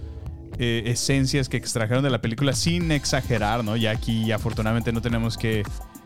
[0.59, 3.76] eh, esencias que extrajeron de la película sin exagerar, ¿no?
[3.76, 5.62] Ya aquí afortunadamente no tenemos que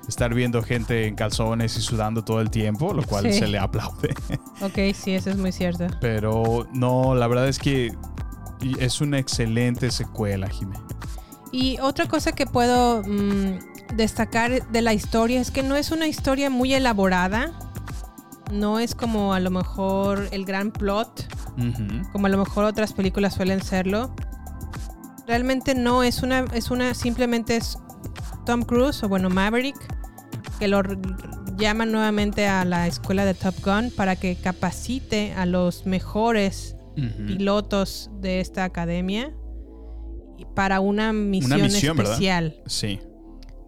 [0.09, 3.38] estar viendo gente en calzones y sudando todo el tiempo, lo cual Sí.
[3.38, 4.14] se le aplaude.
[4.62, 5.86] Ok, sí, eso es muy cierto.
[6.00, 7.92] Pero no, la verdad es que
[8.78, 10.76] es una excelente secuela, Jimé.
[11.53, 13.59] Y otra cosa que puedo mm,
[13.95, 17.53] destacar de la historia es que no es una historia muy elaborada.
[18.51, 21.26] No es como a lo mejor el gran plot,
[22.12, 24.14] como a lo mejor otras películas suelen serlo.
[25.26, 27.78] Realmente no es una, es una, simplemente es
[28.45, 29.76] Tom Cruise o bueno Maverick
[30.59, 30.83] que lo
[31.57, 36.76] llaman nuevamente a la escuela de Top Gun para que capacite a los mejores
[37.26, 39.33] pilotos de esta academia
[40.55, 42.12] para una misión, Una misión, ¿verdad?
[42.12, 42.62] especial.
[42.66, 43.01] Sí.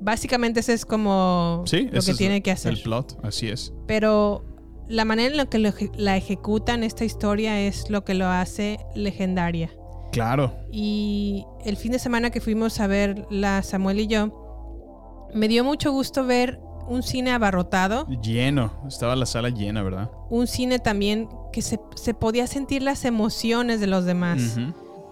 [0.05, 2.75] Básicamente ese es como Sí, lo que tiene que hacer.
[2.75, 3.73] El plot, así es.
[3.87, 4.45] Pero
[4.87, 8.79] la manera en la que lo la ejecutan esta historia es lo que lo hace
[8.95, 9.71] legendaria.
[10.13, 10.55] Claro.
[10.71, 15.65] Y el fin de semana que fuimos a ver la Samuel y yo, me dio
[15.65, 18.75] mucho gusto ver un cine abarrotado, Lleno.
[18.87, 20.11] Estaba la sala llena, ¿verdad?
[20.29, 24.59] un cine también que se, se podía sentir las emociones de los demás.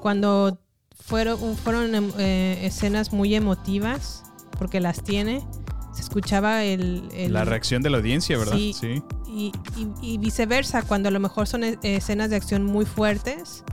[0.03, 0.59] Cuando
[0.95, 4.23] fueron, fueron em, eh, escenas muy emotivas,
[4.59, 5.47] porque las tiene,
[5.93, 7.09] se escuchaba el...
[7.13, 8.55] el- La reacción de la audiencia, ¿verdad?
[8.57, 9.03] Sí.
[9.29, 13.65] Y, y- y viceversa, cuando a lo mejor son escenas de acción muy fuertes,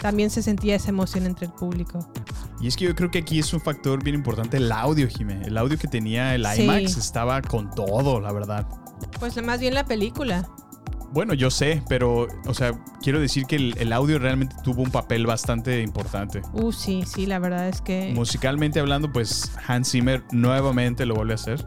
[0.00, 2.10] también se sentía esa emoción entre el público.
[2.60, 5.40] Y es que yo creo que aquí es un factor bien importante el audio, Jimé.
[5.44, 6.62] El audio que tenía el Sí.
[6.62, 8.66] IMAX estaba con todo, la verdad.
[9.18, 10.48] Pues más bien la película.
[11.12, 14.90] Bueno, yo sé, pero, o sea, quiero decir que el, el audio realmente tuvo un
[14.90, 16.42] papel bastante importante.
[16.52, 18.12] Uh, sí, sí, la verdad es que...
[18.14, 21.64] Musicalmente hablando, pues Hans Zimmer nuevamente lo vuelve a hacer.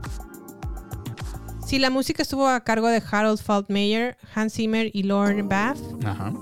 [1.66, 5.80] Sí, la música estuvo a cargo de Harold Faltmeyer, Hans Zimmer y Lauren Bath.
[6.06, 6.34] Ajá.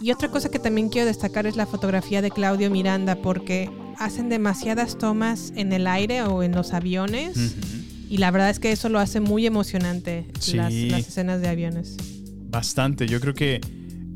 [0.00, 4.30] Y otra cosa que también quiero destacar es la fotografía de Claudio Miranda, porque hacen
[4.30, 7.54] demasiadas tomas en el aire o en los aviones.
[8.08, 10.56] Y la verdad es que eso lo hace muy emocionante, Sí.
[10.56, 11.96] las, las escenas de aviones.
[12.50, 13.06] Bastante.
[13.06, 13.60] Yo creo que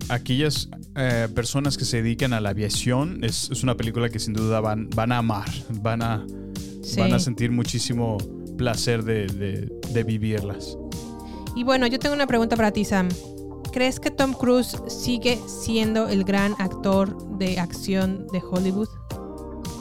[0.09, 4.35] aquellas eh, personas que se dedican a la aviación es, es una película que sin
[4.35, 5.49] duda van, van a amar,
[5.81, 6.27] van a,
[6.83, 7.01] Sí.
[7.01, 8.19] van a sentir muchísimo
[8.59, 10.77] placer de, de- de vivirlas.
[11.57, 13.09] Y bueno, yo tengo una pregunta para ti, Sam.
[13.73, 18.89] ¿Crees que Tom Cruise sigue siendo el gran actor de acción de Hollywood?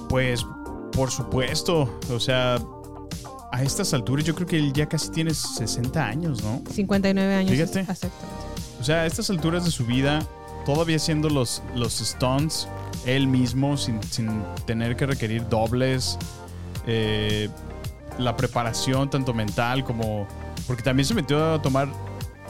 [0.10, 0.46] Pues,
[0.94, 2.58] por supuesto, o sea,
[3.54, 6.62] a estas alturas yo creo que él ya casi tiene 60 años, ¿no?
[6.72, 7.52] 59 años.
[7.52, 7.82] Fíjate.
[7.82, 8.28] Exactamente.
[8.82, 10.26] O sea, a estas alturas de su vida,
[10.66, 12.68] todavía haciendo los, los stunts
[13.06, 16.18] él mismo, sin, sin tener que requerir dobles.
[16.88, 17.50] eh,
[18.20, 20.28] la preparación tanto mental como...
[20.68, 21.88] Porque también se metió a tomar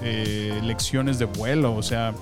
[0.02, 2.14] eh, lecciones de vuelo, o sea,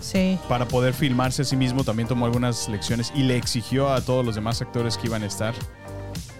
[0.00, 0.38] Sí.
[0.48, 4.24] para poder filmarse a sí mismo también tomó algunas lecciones y le exigió a todos
[4.24, 5.52] los demás actores que iban a estar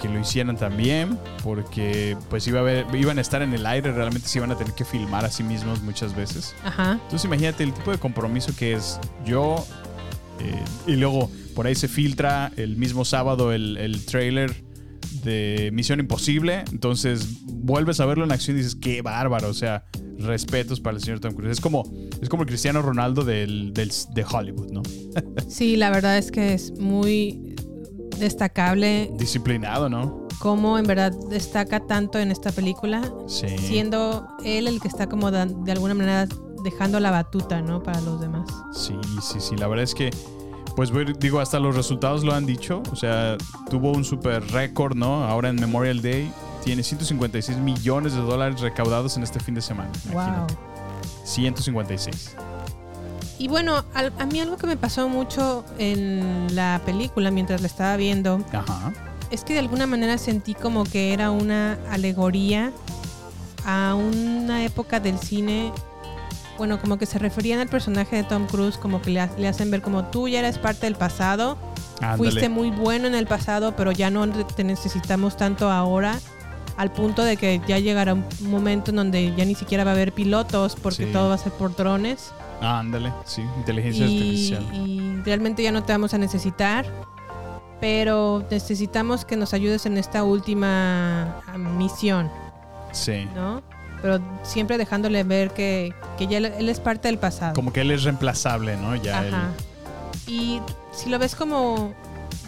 [0.01, 3.93] que lo hicieran también porque pues iba a haber- iban a estar en el aire,
[3.93, 6.55] realmente se iban a tener que filmar a sí mismos muchas veces.
[6.65, 6.93] Ajá.
[7.03, 9.65] Entonces imagínate el tipo de compromiso que es yo
[10.41, 10.55] eh,
[10.87, 14.65] y luego por ahí se filtra el mismo sábado el, el trailer
[15.25, 19.85] de Misión Imposible, entonces vuelves a verlo en acción y dices, qué bárbaro, o sea,
[20.19, 21.53] respetos para el señor Tom Cruise.
[21.53, 21.85] Es como,
[22.23, 24.83] es como el Cristiano Ronaldo del, del- de Hollywood, ¿no?
[25.49, 27.50] Sí, la verdad es que es muy
[28.21, 30.29] destacable Disciplinado, ¿no?
[30.39, 33.47] cómo en verdad destaca tanto en esta película, Sí.
[33.59, 36.27] siendo él el que está como de alguna manera
[36.65, 37.83] dejando la batuta, ¿no?
[37.83, 38.49] Para los demás.
[38.73, 39.57] Sí, sí, sí.
[39.57, 40.11] La verdad es que,
[40.77, 42.83] pues digo, hasta los resultados lo han dicho.
[42.93, 43.37] O sea,
[43.71, 45.25] tuvo un super récord, ¿no?
[45.25, 46.33] Ahora en Memorial Day
[46.65, 49.91] tiene 156 millones de dólares recaudados en este fin de semana.
[50.11, 50.55] imagínate.
[51.25, 52.37] 156.
[53.41, 57.69] Y bueno, al- a mí algo que me pasó mucho en la película mientras la
[57.69, 58.93] estaba viendo Ajá.
[59.31, 62.71] es que de alguna manera sentí como que era una alegoría
[63.65, 65.73] a una época del cine.
[66.59, 69.49] Bueno, como que se referían al personaje de Tom Cruise, como que le, ha- le
[69.49, 71.57] hacen ver como tú ya eres parte del pasado,
[72.03, 72.19] Ándale.
[72.19, 76.21] fuiste muy bueno en el pasado, pero ya no te necesitamos tanto ahora,
[76.77, 79.95] al punto de que ya llegará un momento en donde ya ni siquiera va a
[79.95, 81.13] haber pilotos porque Sí.
[81.13, 83.13] todo va a ser por drones Ah, ándale.
[83.25, 84.65] Sí, inteligencia y, artificial.
[84.75, 86.87] y realmente ya no te vamos a necesitar.
[87.81, 92.31] Pero necesitamos que nos ayudes en esta última ah, misión,
[92.93, 93.27] Sí.
[93.35, 93.63] ¿no?
[94.03, 97.55] Pero siempre dejándole ver que, que ya él, es parte del pasado.
[97.55, 98.97] Como que él es reemplazable, ¿no?
[98.97, 99.35] Ya él.
[99.35, 99.49] Ajá.
[100.27, 100.61] Y
[100.93, 101.95] si lo ves como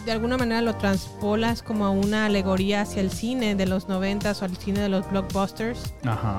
[0.05, 4.41] de alguna manera lo transpolas como a una alegoría hacia el cine de los noventas
[4.41, 6.37] o al cine de los blockbusters, Ajá.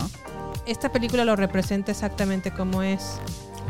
[0.67, 3.19] esta película lo representa exactamente como es.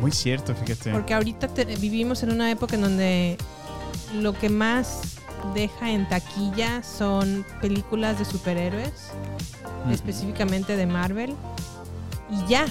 [0.01, 0.93] Muy cierto, fíjate.
[0.93, 3.37] Porque ahorita te- vivimos en una época en donde
[4.21, 5.17] lo que más
[5.55, 9.11] deja en taquilla son películas de superhéroes,
[9.91, 11.35] específicamente de Marvel.
[12.31, 12.65] Y ya,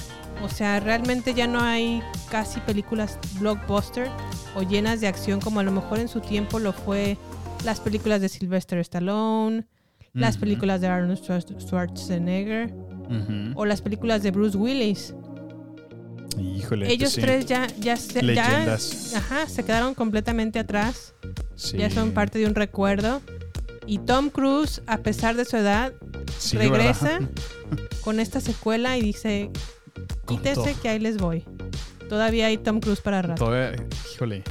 [0.44, 4.10] o sea, realmente ya no hay casi películas blockbuster
[4.56, 7.18] o llenas de acción como a lo mejor en su tiempo lo fue
[7.64, 9.66] las películas de Sylvester Stallone,
[10.14, 12.74] las películas de Arnold Schwar- Schwarzenegger
[13.56, 15.14] o las películas de Bruce Willis.
[16.38, 16.88] Híjole.
[16.92, 17.22] Ellos pues sí.
[17.22, 18.78] tres ya, ya, se, ya
[19.16, 21.14] ajá, se quedaron completamente atrás.
[21.56, 21.78] Sí.
[21.78, 23.22] Ya son parte de un recuerdo.
[23.86, 25.94] Y Tom Cruise, a pesar de su edad,
[26.38, 27.30] Sí, regresa ¿verdad?
[28.02, 29.50] con esta secuela y dice,
[30.28, 31.44] quítese que ahí les voy.
[32.10, 33.46] Todavía hay Tom Cruise para rato.
[33.46, 33.76] Todavía,
[34.14, 34.44] híjole.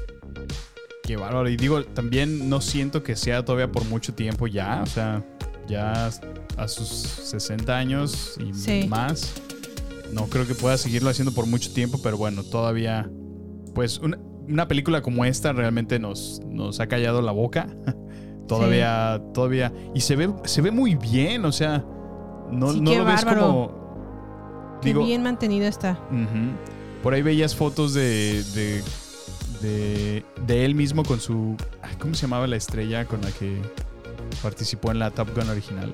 [1.02, 1.48] Qué bárbaro.
[1.48, 4.80] Y digo, también no siento que sea todavía por mucho tiempo ya.
[4.82, 5.24] O sea,
[5.66, 6.10] ya
[6.56, 8.86] a sus 60 años y Sí.
[8.88, 9.32] más.
[10.12, 13.10] No creo que pueda seguirlo haciendo por mucho tiempo, pero bueno, todavía.
[13.74, 17.66] Pues una, una película como esta realmente nos, nos ha callado la boca.
[18.48, 19.72] todavía, todavía.
[19.94, 21.84] Y se ve, se ve muy bien, o sea.
[22.50, 24.78] No, Sí, no lo ves como.
[24.82, 25.98] Qué bien mantenido está.
[27.02, 28.82] Por ahí veías fotos de, de,
[29.60, 31.56] de, de él mismo con su...
[31.82, 33.60] ay, ¿Cómo se llamaba la estrella con la que
[34.42, 35.92] participó en la Top Gun original?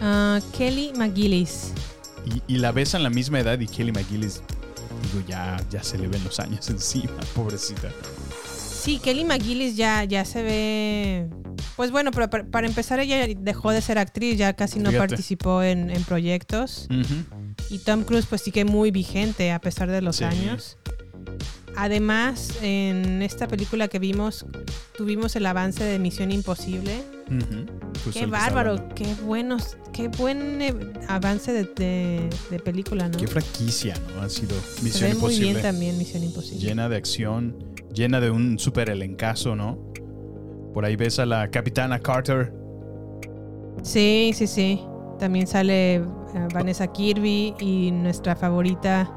[0.00, 1.72] Ah, Kelly McGillis.
[2.26, 4.42] Y, y la ves a la misma edad y Kelly McGillis,
[5.12, 7.88] digo, ya, ya se le ven los años encima, pobrecita.
[8.82, 11.28] Sí, Kelly McGillis ya, ya se ve.
[11.76, 15.08] Pues bueno, pero para, para empezar, ella dejó de ser actriz, ya casi no Fíjate.
[15.08, 16.88] participó en, en proyectos.
[17.68, 20.24] Y Tom Cruise pues sigue muy vigente a pesar de los Sí.
[20.24, 20.78] años.
[21.76, 24.44] Además, en esta película que vimos,
[24.96, 27.02] tuvimos el avance de Misión Imposible.
[28.04, 30.74] Justo qué bárbaro, qué buenos, qué buen eh,
[31.08, 33.16] avance de, de- de película, ¿no?
[33.18, 34.22] Qué franquicia, ¿no?
[34.22, 35.50] Ha sido Se Misión ve muy Imposible.
[35.50, 36.60] bien también Misión Imposible.
[36.66, 37.56] llena de acción,
[37.94, 39.78] llena de un super elencazo, ¿no?
[40.74, 42.52] Por ahí ves a la capitana Carter.
[43.82, 44.80] Sí, sí, sí.
[45.18, 46.02] También sale eh,
[46.52, 49.10] Vanessa Kirby y nuestra favorita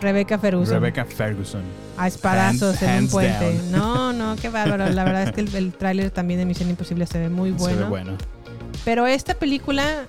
[0.00, 0.74] Rebecca Ferguson.
[0.74, 1.62] Rebecca Ferguson.
[1.96, 3.44] A espadazos Hands- en un puente.
[3.58, 3.72] down.
[3.72, 4.88] No, no, qué bárbaro.
[4.90, 7.76] La verdad es que el, el tráiler también de Misión Imposible se ve muy bueno.
[7.76, 8.18] Se ve bueno.
[8.84, 10.06] Pero esta película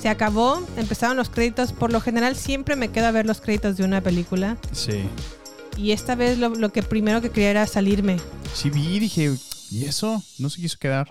[0.00, 1.72] se acabó, empezaron los créditos.
[1.72, 4.58] Por lo general siempre me quedo a ver los créditos de una película.
[4.72, 5.04] Sí.
[5.76, 8.16] Y esta vez lo, lo que primero que quería era salirme.
[8.52, 9.32] Sí vi, dije,
[9.70, 10.22] ¿y eso?
[10.38, 11.06] No se quiso quedar.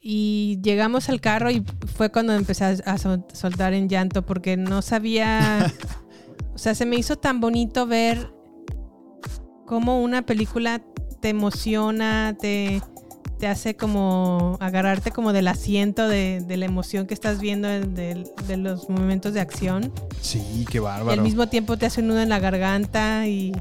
[0.00, 1.62] Y llegamos al carro y
[1.94, 5.72] fue cuando empecé a, a sol- soltar en llanto porque no sabía...
[6.60, 8.34] o sea, se me hizo tan bonito ver
[9.66, 10.82] cómo una película
[11.20, 12.82] te emociona, te,
[13.38, 17.80] te hace como agarrarte como del asiento de, de la emoción que estás viendo de,
[17.86, 19.90] de- de los momentos de acción.
[20.20, 21.12] Sí, qué Y bárbaro.
[21.12, 23.52] al mismo tiempo te hace un nudo en la garganta y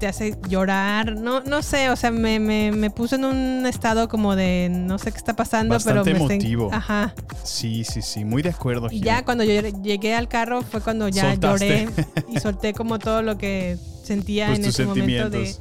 [0.00, 1.14] te hace llorar.
[1.16, 4.98] No, no sé, o sea, me, me, me puso en un estado como de no
[4.98, 6.70] sé qué está pasando, Bastante pero me emotivo.
[6.72, 7.14] Ajá.
[7.44, 8.88] Sí, sí, sí, muy de acuerdo.
[8.90, 11.86] Y ya cuando yo llegué al carro fue cuando ya Soltaste.
[11.86, 15.54] lloré y solté como todo lo que sentía Pues en ese momento de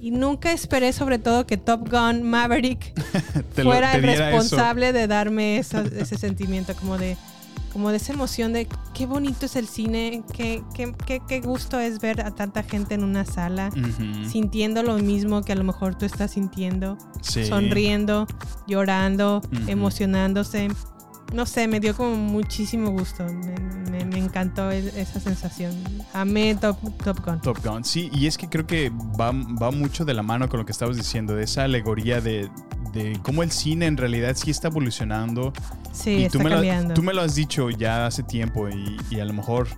[0.00, 2.92] y nunca esperé sobre todo que Top Gun Maverick
[3.56, 4.22] lo- fuera el eso.
[4.22, 7.16] responsable de darme eso- ese sentimiento como de
[7.78, 11.78] como de esa emoción de qué bonito es el cine, qué, qué, qué, qué gusto
[11.78, 13.70] es ver a tanta gente en una sala
[14.28, 17.44] sintiendo lo mismo que a lo mejor tú estás sintiendo, Sí.
[17.46, 18.26] sonriendo,
[18.66, 20.66] llorando, emocionándose.
[21.32, 23.24] No sé, me dio como muchísimo gusto.
[23.24, 23.54] Me,
[23.90, 25.74] me- me encantó el- esa sensación.
[26.14, 27.40] Amé Top, Top Gun.
[27.42, 30.58] Top Gun, sí, y es que creo que va, va mucho de la mano con
[30.60, 32.48] lo que estabas diciendo, de esa alegoría de,
[32.92, 35.52] de cómo el cine en realidad sí está evolucionando.
[35.92, 36.94] Sí, y está tú me, lo, cambiando.
[36.94, 39.68] tú me lo has dicho ya hace tiempo y, y a lo mejor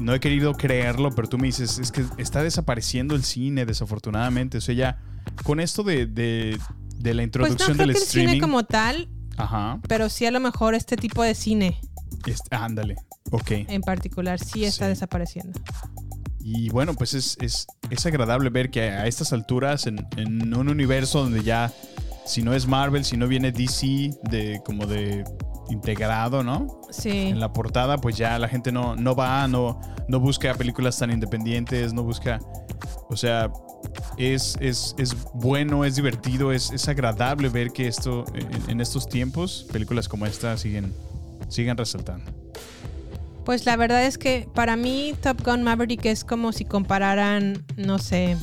[0.00, 4.58] no he querido creerlo, pero tú me dices, es que está desapareciendo el cine, desafortunadamente.
[4.58, 4.98] O sea, ya
[5.44, 6.58] con esto de, de,
[6.96, 8.28] de la Pues no introducción creo del que el streaming.
[8.32, 11.80] cine como tal, Ajá, pero sí a lo mejor este tipo de cine
[12.26, 12.96] es- ándale,
[13.30, 13.50] ok.
[13.68, 14.90] en particular sí está Sí.
[14.90, 15.58] desapareciendo.
[16.44, 20.68] Y bueno, pues es, es, es agradable ver que a estas alturas, en, en un
[20.68, 21.72] universo donde ya,
[22.26, 25.24] si no es Marvel, si no viene DC, de como de
[25.70, 26.80] integrado, ¿no?
[26.90, 27.10] Sí.
[27.28, 31.12] En la portada, pues ya la gente no, no va, no, no busca películas tan
[31.12, 32.40] independientes, no busca.
[33.08, 33.50] O sea,
[34.16, 39.08] es, es, es bueno, es divertido, es, es agradable ver que esto, en, en estos
[39.08, 40.94] tiempos, películas como esta siguen,
[41.48, 42.30] siguen resaltando.
[43.44, 47.98] Pues la verdad es que para mí Top Gun Maverick es como si compararan, no
[47.98, 48.36] sé,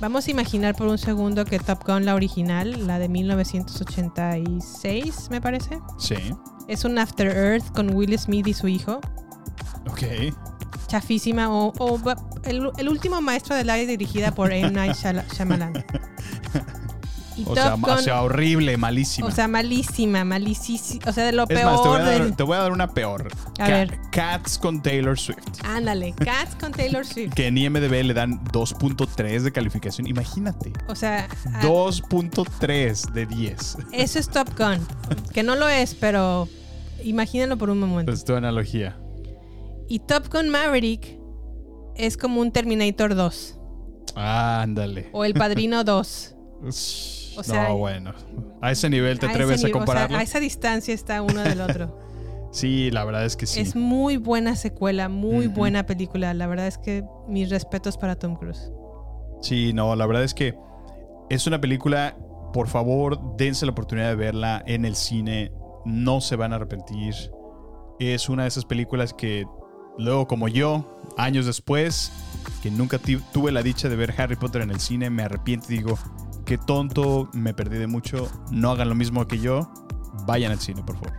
[0.00, 5.40] vamos a imaginar por un segundo que Top Gun, la original, la de 1986, me
[5.40, 6.14] parece, Sí,
[6.68, 9.00] es un After Earth con Will Smith y su hijo,
[9.90, 10.04] ok.
[10.86, 11.72] Chafísima, o,
[12.44, 14.70] el, el último maestro del aire dirigida por M.
[14.70, 15.84] Night Shyamalan.
[17.36, 19.28] Y O sea, o sea, horrible, malísima.
[19.28, 22.22] o sea, malísima, malísima, o sea, de lo es peor más, te voy, a dar,
[22.22, 23.28] del- te voy a dar una peor.
[23.58, 23.98] A ver.
[24.10, 25.38] Cats con Taylor Swift.
[25.64, 27.32] Ándale, Cats con Taylor Swift.
[27.32, 30.06] Que en IMDB le dan 2.3 de calificación.
[30.06, 30.72] Imagínate.
[30.88, 33.76] O sea, a- 2.3 de 10.
[33.92, 34.86] Eso es Top Gun.
[35.32, 36.46] Que no lo es, pero
[37.02, 38.12] imagínenlo por un momento.
[38.12, 38.96] Es tu analogía.
[39.90, 41.18] Y Top Gun Maverick
[41.96, 43.58] es como un Terminator 2
[44.14, 45.08] Ándale.
[45.12, 46.36] o El Padrino 2.
[47.36, 48.12] O sea, no, bueno.
[48.62, 50.16] A ese nivel te a atreves a nivel, o sea, compararlo.
[50.18, 51.98] a esa distancia está uno del otro.
[52.52, 53.60] Sí, la verdad es que sí.
[53.60, 56.34] Es muy buena secuela, muy buena película.
[56.34, 58.72] La verdad es que mis respetos para Tom Cruise.
[59.40, 60.56] Sí, no, la verdad es que
[61.28, 62.16] es una película,
[62.52, 65.52] por favor, dense la oportunidad de verla en el cine,
[65.84, 67.14] no se van a arrepentir.
[68.00, 69.46] Es una de esas películas que
[70.00, 72.12] luego como yo, años después,
[72.62, 75.78] que nunca tuve la dicha de ver Harry Potter en el cine, me arrepiento y
[75.78, 75.98] digo,
[76.44, 79.70] qué tonto, me perdí de mucho, no hagan lo mismo que yo,
[80.26, 81.12] vayan al cine, por favor.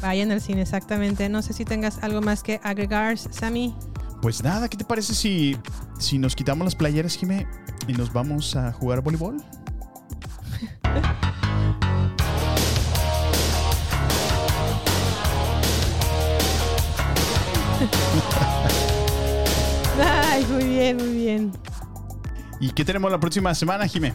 [0.00, 1.28] Vayan al cine, exactamente.
[1.28, 3.74] No sé si tengas algo más que agregar, Sammy.
[4.20, 5.56] Pues nada, ¿qué te parece si,
[5.98, 7.46] si nos quitamos las playeras, Jimé,
[7.88, 9.36] y nos vamos a jugar voleibol?
[20.02, 21.52] Ay, muy bien, muy bien.
[22.60, 24.14] ¿Y qué tenemos la próxima semana, Jimé?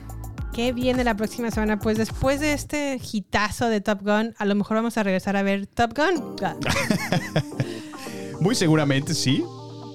[0.53, 1.79] ¿Qué viene la próxima semana?
[1.79, 5.43] Pues después de este hitazo de Top Gun, a lo mejor vamos a regresar a
[5.43, 6.35] ver Top Gun.
[8.41, 9.43] Muy seguramente sí.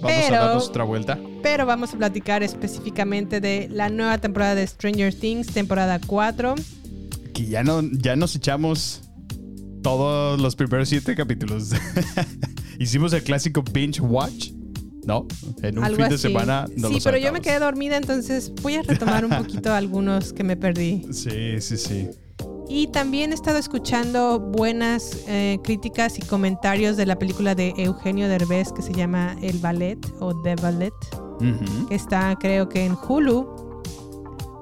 [0.00, 1.18] Vamos Pero- a darnos otra vuelta.
[1.42, 6.54] Pero vamos a platicar específicamente de la nueva temporada de Stranger Things, temporada 4.
[7.34, 9.02] Que ya, no, ya nos echamos
[9.84, 11.72] todos los primeros siete capítulos.
[12.80, 14.50] Hicimos el clásico binge watch,
[15.04, 15.26] ¿no?
[15.62, 18.76] En un algo fin de semana nos Sí, pero yo me quedé dormida, entonces voy
[18.76, 21.06] a retomar un poquito algunos que me perdí.
[21.12, 22.08] Sí, sí, sí.
[22.66, 28.26] Y también he estado escuchando buenas eh, críticas y comentarios de la película de Eugenio
[28.26, 30.94] Derbez que se llama El Ballet o The Ballet,
[31.90, 33.82] que está creo que en Hulu.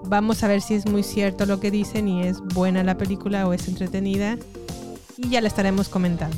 [0.06, 3.46] Vamos a ver si es muy cierto lo que dicen y es buena la película
[3.46, 4.36] o es entretenida.
[5.22, 6.36] Y ya la estaremos comentando.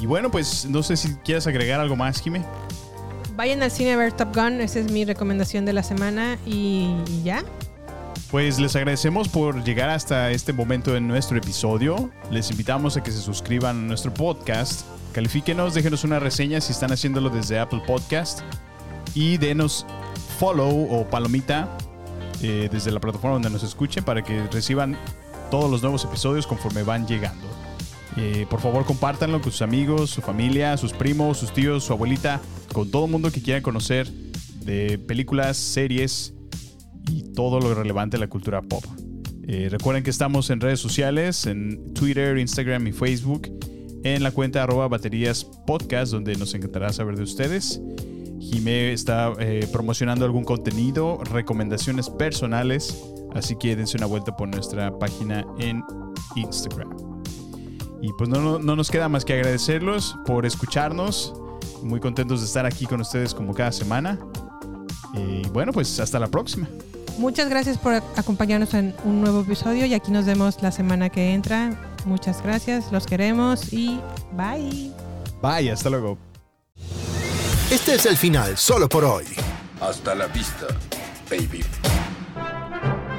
[0.00, 2.44] Y bueno, pues no sé si quieres agregar algo más, Jimé.
[3.36, 6.92] Vayan al cine a ver Top Gun, esa es mi recomendación de la semana y
[7.22, 7.44] ya.
[8.30, 12.10] Pues les agradecemos por llegar hasta este momento en nuestro episodio.
[12.30, 14.82] Les invitamos a que se suscriban a nuestro podcast.
[15.12, 18.40] Califíquenos, déjenos una reseña si están haciéndolo desde Apple Podcast.
[19.14, 19.86] Y denos
[20.38, 21.68] follow o palomita
[22.42, 24.96] eh, desde la plataforma donde nos escuchen para que reciban
[25.50, 27.46] todos los nuevos episodios conforme van llegando.
[28.18, 32.40] Eh, por favor, compártanlo con sus amigos, su familia, sus primos, sus tíos, su abuelita,
[32.72, 34.10] con todo el mundo que quiera conocer
[34.64, 36.34] de películas, series
[37.10, 38.84] y todo lo relevante de la cultura pop.
[39.46, 43.50] Eh, recuerden que estamos en redes sociales, en Twitter, Instagram y Facebook,
[44.02, 47.80] en la cuenta arroba baterías podcast, donde nos encantará saber de ustedes.
[48.40, 53.00] Jimé está eh, promocionando algún contenido, recomendaciones personales,
[53.34, 55.82] así que dense una vuelta por nuestra página en
[56.36, 57.07] Instagram.
[58.00, 61.34] Y pues no, no- no nos queda más que agradecerlos por escucharnos.
[61.82, 64.18] Muy contentos de estar aquí con ustedes como cada semana.
[65.14, 66.68] Y bueno, pues hasta la próxima.
[67.18, 71.34] Muchas gracias por acompañarnos en un nuevo episodio y aquí nos vemos la semana que
[71.34, 71.76] entra.
[72.04, 74.00] Muchas gracias, los queremos y
[74.32, 74.92] bye.
[75.42, 76.16] Bye, hasta luego.
[77.70, 79.24] Este es el final solo por hoy.
[79.80, 80.66] Hasta la vista,
[81.28, 81.64] baby.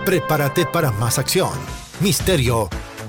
[0.06, 1.52] Prepárate para más acción,
[2.00, 2.70] misterio